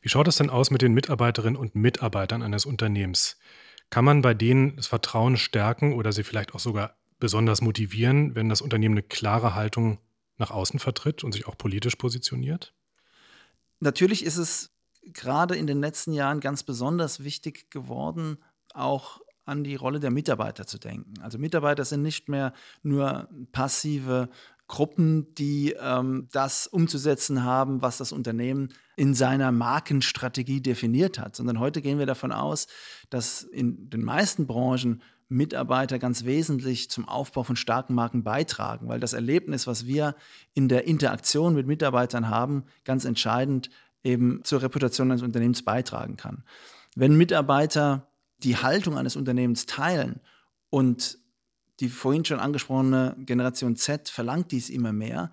Wie 0.00 0.08
schaut 0.08 0.28
es 0.28 0.36
denn 0.36 0.50
aus 0.50 0.70
mit 0.70 0.82
den 0.82 0.94
Mitarbeiterinnen 0.94 1.56
und 1.56 1.74
Mitarbeitern 1.74 2.42
eines 2.42 2.64
Unternehmens? 2.64 3.38
Kann 3.90 4.04
man 4.04 4.22
bei 4.22 4.34
denen 4.34 4.76
das 4.76 4.86
Vertrauen 4.86 5.36
stärken 5.36 5.94
oder 5.94 6.12
sie 6.12 6.22
vielleicht 6.22 6.54
auch 6.54 6.60
sogar 6.60 6.96
besonders 7.18 7.60
motivieren, 7.60 8.34
wenn 8.34 8.48
das 8.48 8.60
Unternehmen 8.60 8.94
eine 8.94 9.02
klare 9.02 9.54
Haltung 9.54 9.98
nach 10.36 10.50
außen 10.50 10.78
vertritt 10.78 11.24
und 11.24 11.32
sich 11.32 11.46
auch 11.46 11.58
politisch 11.58 11.96
positioniert? 11.96 12.74
Natürlich 13.80 14.24
ist 14.24 14.36
es 14.36 14.70
gerade 15.02 15.56
in 15.56 15.66
den 15.66 15.80
letzten 15.80 16.12
Jahren 16.12 16.40
ganz 16.40 16.62
besonders 16.62 17.24
wichtig 17.24 17.70
geworden, 17.70 18.38
auch 18.74 19.20
an 19.44 19.64
die 19.64 19.76
Rolle 19.76 19.98
der 19.98 20.10
Mitarbeiter 20.10 20.66
zu 20.66 20.78
denken. 20.78 21.14
Also 21.22 21.38
Mitarbeiter 21.38 21.84
sind 21.84 22.02
nicht 22.02 22.28
mehr 22.28 22.52
nur 22.82 23.28
passive 23.50 24.28
Gruppen, 24.68 25.34
die 25.34 25.74
ähm, 25.80 26.28
das 26.30 26.66
umzusetzen 26.66 27.42
haben, 27.42 27.80
was 27.80 27.96
das 27.96 28.12
Unternehmen 28.12 28.68
in 28.96 29.14
seiner 29.14 29.50
Markenstrategie 29.50 30.60
definiert 30.60 31.18
hat, 31.18 31.34
sondern 31.34 31.58
heute 31.58 31.80
gehen 31.80 31.98
wir 31.98 32.04
davon 32.04 32.32
aus, 32.32 32.66
dass 33.08 33.42
in 33.42 33.88
den 33.88 34.04
meisten 34.04 34.46
Branchen 34.46 35.02
Mitarbeiter 35.30 35.98
ganz 35.98 36.24
wesentlich 36.24 36.90
zum 36.90 37.08
Aufbau 37.08 37.42
von 37.42 37.56
starken 37.56 37.94
Marken 37.94 38.24
beitragen, 38.24 38.88
weil 38.88 39.00
das 39.00 39.12
Erlebnis, 39.12 39.66
was 39.66 39.86
wir 39.86 40.14
in 40.54 40.68
der 40.68 40.86
Interaktion 40.86 41.54
mit 41.54 41.66
Mitarbeitern 41.66 42.28
haben, 42.28 42.64
ganz 42.84 43.04
entscheidend 43.04 43.70
eben 44.02 44.40
zur 44.44 44.62
Reputation 44.62 45.10
eines 45.10 45.22
Unternehmens 45.22 45.64
beitragen 45.64 46.16
kann. 46.16 46.44
Wenn 46.94 47.16
Mitarbeiter 47.16 48.08
die 48.38 48.56
Haltung 48.56 48.96
eines 48.96 49.16
Unternehmens 49.16 49.66
teilen 49.66 50.20
und 50.70 51.18
die 51.80 51.88
vorhin 51.88 52.24
schon 52.24 52.40
angesprochene 52.40 53.16
Generation 53.20 53.76
Z 53.76 54.08
verlangt 54.08 54.52
dies 54.52 54.70
immer 54.70 54.92
mehr, 54.92 55.30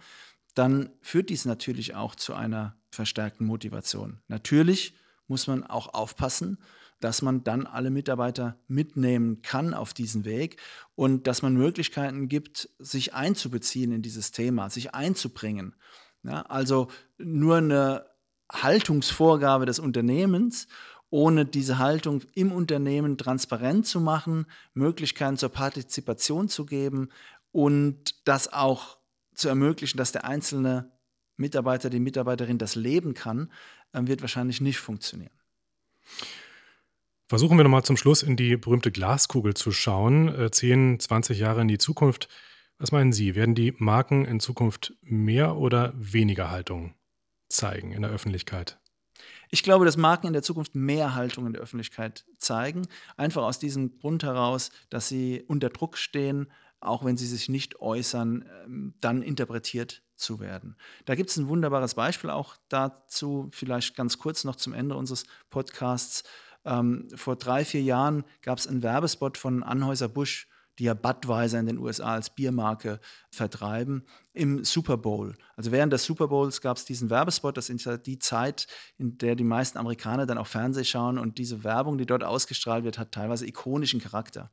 dann 0.54 0.90
führt 1.02 1.30
dies 1.30 1.46
natürlich 1.46 1.96
auch 1.96 2.16
zu 2.16 2.34
einer 2.34 2.76
verstärkten 2.92 3.46
Motivation. 3.46 4.20
Natürlich 4.28 4.96
muss 5.28 5.48
man 5.48 5.64
auch 5.64 5.94
aufpassen, 5.94 6.60
dass 7.00 7.22
man 7.22 7.44
dann 7.44 7.68
alle 7.68 7.90
Mitarbeiter 7.90 8.58
mitnehmen 8.68 9.42
kann 9.42 9.74
auf 9.74 9.94
diesen 9.94 10.24
Weg 10.24 10.62
und 10.96 11.28
dass 11.28 11.42
man 11.42 11.54
Möglichkeiten 11.54 12.30
gibt, 12.30 12.70
sich 12.80 13.14
einzubeziehen 13.14 13.92
in 13.92 14.02
dieses 14.02 14.32
Thema, 14.32 14.70
sich 14.70 14.96
einzubringen. 14.96 15.76
Ja, 16.24 16.44
also 16.44 16.88
nur 17.18 17.58
eine 17.58 18.06
Haltungsvorgabe 18.52 19.66
des 19.66 19.80
Unternehmens 19.80 20.68
ohne 21.10 21.46
diese 21.46 21.78
Haltung 21.78 22.24
im 22.34 22.52
Unternehmen 22.52 23.18
transparent 23.18 23.86
zu 23.86 24.02
machen, 24.02 24.48
Möglichkeiten 24.74 25.38
zur 25.38 25.50
Partizipation 25.50 26.50
zu 26.50 26.66
geben 26.66 27.10
und 27.52 28.28
das 28.28 28.52
auch 28.52 28.98
zu 29.34 29.48
ermöglichen, 29.48 29.98
dass 29.98 30.12
der 30.12 30.26
einzelne 30.26 30.92
Mitarbeiter, 31.38 31.90
die 31.90 32.00
Mitarbeiterin 32.00 32.58
das 32.58 32.76
leben 32.76 33.14
kann, 33.14 33.52
ähm, 33.94 34.08
wird 34.08 34.22
wahrscheinlich 34.22 34.62
nicht 34.62 34.80
funktionieren. 34.80 35.32
Versuchen 37.28 37.58
wir 37.58 37.64
nochmal 37.64 37.84
zum 37.84 37.98
Schluss 37.98 38.22
in 38.22 38.36
die 38.36 38.56
berühmte 38.56 38.92
Glaskugel 38.92 39.54
zu 39.54 39.72
schauen. 39.72 40.50
10, 40.52 40.96
äh, 40.96 40.98
20 40.98 41.40
Jahre 41.40 41.62
in 41.62 41.68
die 41.68 41.78
Zukunft. 41.78 42.30
Was 42.78 42.92
meinen 42.92 43.14
Sie? 43.14 43.36
Werden 43.36 43.56
die 43.56 43.74
Marken 43.78 44.26
in 44.26 44.40
Zukunft 44.40 44.94
mehr 45.02 45.56
oder 45.56 45.94
weniger 45.96 46.52
Haltung 46.52 46.94
zeigen 47.56 47.92
in 47.92 48.02
der 48.02 48.12
Öffentlichkeit? 48.12 48.80
Ich 49.50 49.64
glaube, 49.64 49.86
dass 49.86 49.98
Marken 49.98 50.28
in 50.28 50.34
der 50.34 50.44
Zukunft 50.44 50.76
mehr 50.76 51.16
Haltung 51.16 51.46
in 51.46 51.54
der 51.54 51.62
Öffentlichkeit 51.62 52.26
zeigen. 52.38 52.88
Einfach 53.16 53.44
aus 53.44 53.60
diesem 53.60 53.98
Grund 54.00 54.24
heraus, 54.24 54.72
dass 54.90 55.08
sie 55.08 55.44
unter 55.48 55.70
Druck 55.70 55.98
stehen, 55.98 56.52
auch 56.82 57.06
wenn 57.06 57.18
sie 57.18 57.28
sich 57.28 57.50
nicht 57.50 57.80
äußern, 57.80 58.46
ähm, 58.66 58.94
dann 59.02 59.22
interpretiert 59.22 60.04
zu 60.16 60.40
werden. 60.40 60.78
Da 61.06 61.16
gibt 61.16 61.30
es 61.30 61.38
ein 61.38 61.48
wunderbares 61.48 61.96
Beispiel 61.96 62.30
auch 62.30 62.56
dazu, 62.70 63.50
vielleicht 63.52 63.96
ganz 63.96 64.18
kurz 64.18 64.44
noch 64.44 64.56
zum 64.56 64.74
Ende 64.74 64.96
unseres 64.96 65.26
Podcasts. 65.50 66.24
Ähm, 66.64 67.08
vor 67.16 67.36
drei, 67.36 67.66
vier 67.66 67.82
Jahren 67.82 68.24
gab 68.42 68.58
es 68.58 68.68
einen 68.68 68.84
Werbespot 68.84 69.38
von 69.38 69.64
Anhäuser 69.64 70.08
Busch 70.08 70.48
die 70.80 70.86
ja 70.86 70.94
Budweiser 70.94 71.60
in 71.60 71.66
den 71.66 71.78
USA 71.78 72.14
als 72.14 72.30
Biermarke 72.30 73.00
vertreiben, 73.30 74.06
im 74.34 74.66
Super 74.66 74.98
Bowl. 74.98 75.36
Also 75.56 75.72
während 75.72 75.94
des 75.94 76.04
Super 76.04 76.28
Bowls 76.28 76.60
gab 76.60 76.78
es 76.78 76.86
diesen 76.86 77.10
Werbespot, 77.10 77.56
das 77.56 77.70
ist 77.70 77.88
die 78.06 78.20
Zeit, 78.20 78.68
in 78.98 79.18
der 79.18 79.36
die 79.36 79.44
meisten 79.44 79.78
Amerikaner 79.78 80.26
dann 80.26 80.38
auch 80.38 80.48
Fernseh 80.48 80.84
schauen 80.84 81.18
und 81.18 81.38
diese 81.38 81.64
Werbung, 81.64 81.98
die 81.98 82.06
dort 82.06 82.24
ausgestrahlt 82.24 82.84
wird, 82.84 82.98
hat 82.98 83.14
teilweise 83.14 83.48
ikonischen 83.48 84.02
Charakter. 84.02 84.52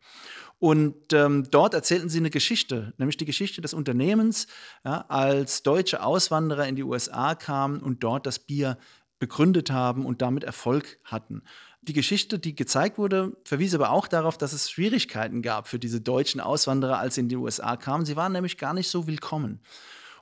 Und 0.58 1.12
ähm, 1.12 1.44
dort 1.50 1.74
erzählten 1.74 2.08
sie 2.08 2.18
eine 2.18 2.30
Geschichte, 2.30 2.94
nämlich 2.96 3.16
die 3.16 3.24
Geschichte 3.24 3.61
des 3.61 3.74
Unternehmens, 3.74 4.46
ja, 4.85 5.04
als 5.08 5.62
deutsche 5.64 6.04
Auswanderer 6.04 6.68
in 6.68 6.76
die 6.76 6.85
USA 6.85 7.35
kamen 7.35 7.80
und 7.80 8.04
dort 8.04 8.26
das 8.26 8.38
Bier 8.38 8.78
begründet 9.18 9.70
haben 9.70 10.04
und 10.04 10.20
damit 10.20 10.42
Erfolg 10.42 10.98
hatten. 11.04 11.42
Die 11.85 11.92
Geschichte, 11.92 12.38
die 12.38 12.55
gezeigt 12.55 12.97
wurde, 12.97 13.37
verwies 13.42 13.75
aber 13.75 13.90
auch 13.90 14.07
darauf, 14.07 14.38
dass 14.38 14.53
es 14.53 14.71
Schwierigkeiten 14.71 15.42
gab 15.42 15.66
für 15.66 15.81
diese 15.81 16.01
deutschen 16.01 16.40
Auswanderer, 16.40 16.99
als 16.99 17.16
sie 17.16 17.23
in 17.23 17.29
die 17.29 17.37
USA 17.37 17.77
kamen. 17.77 18.07
Sie 18.07 18.14
waren 18.14 18.33
nämlich 18.33 18.57
gar 18.57 18.73
nicht 18.73 18.88
so 18.88 19.09
willkommen. 19.09 19.61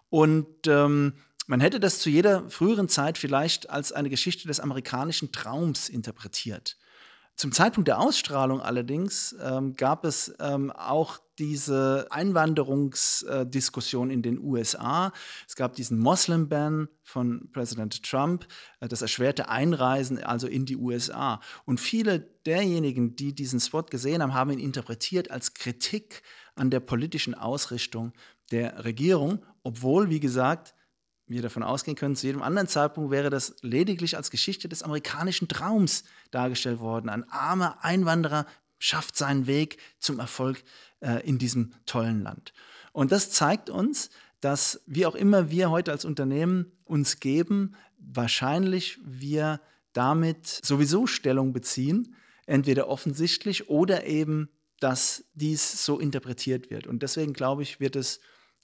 Und 0.08 0.66
ähm, 0.66 1.12
man 1.46 1.60
hätte 1.60 1.78
das 1.78 1.98
zu 1.98 2.08
jeder 2.08 2.48
früheren 2.48 2.88
Zeit 2.88 3.18
vielleicht 3.18 3.68
als 3.68 3.92
eine 3.92 4.08
Geschichte 4.08 4.48
des 4.48 4.58
amerikanischen 4.58 5.32
Traums 5.32 5.90
interpretiert. 5.90 6.78
Zum 7.36 7.52
Zeitpunkt 7.52 7.88
der 7.88 8.00
Ausstrahlung 8.00 8.62
allerdings 8.62 9.36
ähm, 9.42 9.74
gab 9.74 10.06
es 10.06 10.34
ähm, 10.40 10.70
auch 10.70 11.18
diese 11.40 12.06
Einwanderungsdiskussion 12.10 14.10
äh, 14.10 14.12
in 14.12 14.22
den 14.22 14.38
USA. 14.38 15.12
Es 15.48 15.56
gab 15.56 15.74
diesen 15.74 15.98
Moslem-Ban 15.98 16.88
von 17.02 17.50
Präsident 17.50 18.04
Trump, 18.04 18.46
äh, 18.80 18.88
das 18.88 19.02
erschwerte 19.02 19.48
Einreisen 19.48 20.22
also 20.22 20.46
in 20.46 20.66
die 20.66 20.76
USA. 20.76 21.40
Und 21.64 21.80
viele 21.80 22.20
derjenigen, 22.44 23.16
die 23.16 23.34
diesen 23.34 23.58
Spot 23.58 23.82
gesehen 23.82 24.22
haben, 24.22 24.34
haben 24.34 24.50
ihn 24.50 24.58
interpretiert 24.58 25.30
als 25.30 25.54
Kritik 25.54 26.22
an 26.54 26.70
der 26.70 26.80
politischen 26.80 27.34
Ausrichtung 27.34 28.12
der 28.50 28.84
Regierung, 28.84 29.44
obwohl, 29.62 30.10
wie 30.10 30.20
gesagt, 30.20 30.74
wir 31.26 31.42
davon 31.42 31.62
ausgehen 31.62 31.96
können, 31.96 32.16
zu 32.16 32.26
jedem 32.26 32.42
anderen 32.42 32.68
Zeitpunkt 32.68 33.10
wäre 33.10 33.30
das 33.30 33.56
lediglich 33.62 34.16
als 34.16 34.30
Geschichte 34.30 34.68
des 34.68 34.82
amerikanischen 34.82 35.48
Traums 35.48 36.04
dargestellt 36.32 36.80
worden. 36.80 37.08
Ein 37.08 37.26
armer 37.30 37.82
Einwanderer 37.82 38.46
schafft 38.80 39.16
seinen 39.16 39.46
Weg 39.46 39.78
zum 40.00 40.18
Erfolg 40.18 40.64
äh, 40.98 41.24
in 41.24 41.38
diesem 41.38 41.70
tollen 41.86 42.22
Land. 42.22 42.52
Und 42.92 43.12
das 43.12 43.30
zeigt 43.30 43.70
uns, 43.70 44.10
dass 44.40 44.82
wie 44.86 45.06
auch 45.06 45.14
immer 45.14 45.50
wir 45.50 45.70
heute 45.70 45.92
als 45.92 46.04
Unternehmen 46.04 46.72
uns 46.84 47.20
geben, 47.20 47.76
wahrscheinlich 47.98 48.98
wir 49.04 49.60
damit 49.92 50.46
sowieso 50.46 51.06
Stellung 51.06 51.52
beziehen, 51.52 52.16
entweder 52.46 52.88
offensichtlich 52.88 53.68
oder 53.68 54.06
eben, 54.06 54.48
dass 54.80 55.24
dies 55.34 55.84
so 55.84 56.00
interpretiert 56.00 56.70
wird. 56.70 56.86
Und 56.86 57.02
deswegen 57.02 57.34
glaube 57.34 57.62
ich, 57.62 57.80
wird 57.80 57.96
es 57.96 58.20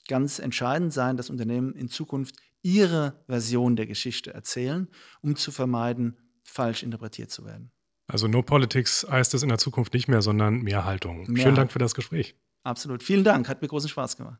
ganz 0.07 0.39
entscheidend 0.39 0.91
sein, 0.93 1.15
dass 1.15 1.29
Unternehmen 1.29 1.73
in 1.75 1.89
Zukunft 1.89 2.35
ihre 2.63 3.23
Version 3.27 3.75
der 3.75 3.85
Geschichte 3.85 4.33
erzählen, 4.33 4.87
um 5.21 5.35
zu 5.35 5.51
vermeiden, 5.51 6.17
falsch 6.43 6.81
interpretiert 6.81 7.29
zu 7.29 7.45
werden. 7.45 7.71
Also 8.07 8.27
No 8.27 8.41
Politics 8.41 9.05
heißt 9.09 9.33
es 9.33 9.43
in 9.43 9.49
der 9.49 9.57
Zukunft 9.57 9.93
nicht 9.93 10.07
mehr, 10.07 10.21
sondern 10.21 10.61
mehr 10.61 10.85
Haltung. 10.85 11.25
Mehr 11.27 11.43
Schönen 11.43 11.55
Dank 11.55 11.71
für 11.71 11.79
das 11.79 11.93
Gespräch. 11.93 12.35
Absolut. 12.63 13.03
Vielen 13.03 13.23
Dank. 13.23 13.49
Hat 13.49 13.61
mir 13.61 13.67
großen 13.67 13.89
Spaß 13.89 14.15
gemacht. 14.15 14.39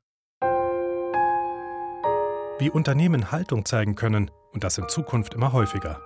Wie 2.60 2.71
Unternehmen 2.71 3.32
Haltung 3.32 3.65
zeigen 3.65 3.95
können 3.95 4.32
und 4.51 4.63
das 4.63 4.77
in 4.77 4.88
Zukunft 4.89 5.34
immer 5.34 5.51
häufiger. 5.51 6.01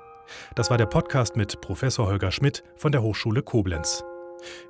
Das 0.56 0.70
war 0.70 0.78
der 0.78 0.86
Podcast 0.86 1.36
mit 1.36 1.62
Professor 1.62 2.08
Holger 2.08 2.32
Schmidt 2.32 2.64
von 2.76 2.92
der 2.92 3.04
Hochschule 3.04 3.42
Koblenz. 3.42 4.04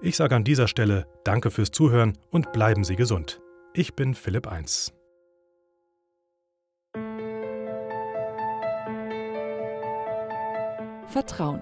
Ich 0.02 0.18
sage 0.18 0.36
an 0.36 0.44
dieser 0.44 0.68
Stelle 0.68 1.08
Danke 1.24 1.50
fürs 1.50 1.72
Zuhören 1.72 2.18
und 2.30 2.52
bleiben 2.52 2.84
Sie 2.84 2.96
gesund. 2.96 3.42
Ich 3.74 3.96
bin 3.96 4.14
Philipp 4.16 4.48
Eins. 4.48 4.94
Vertrauen, 11.08 11.62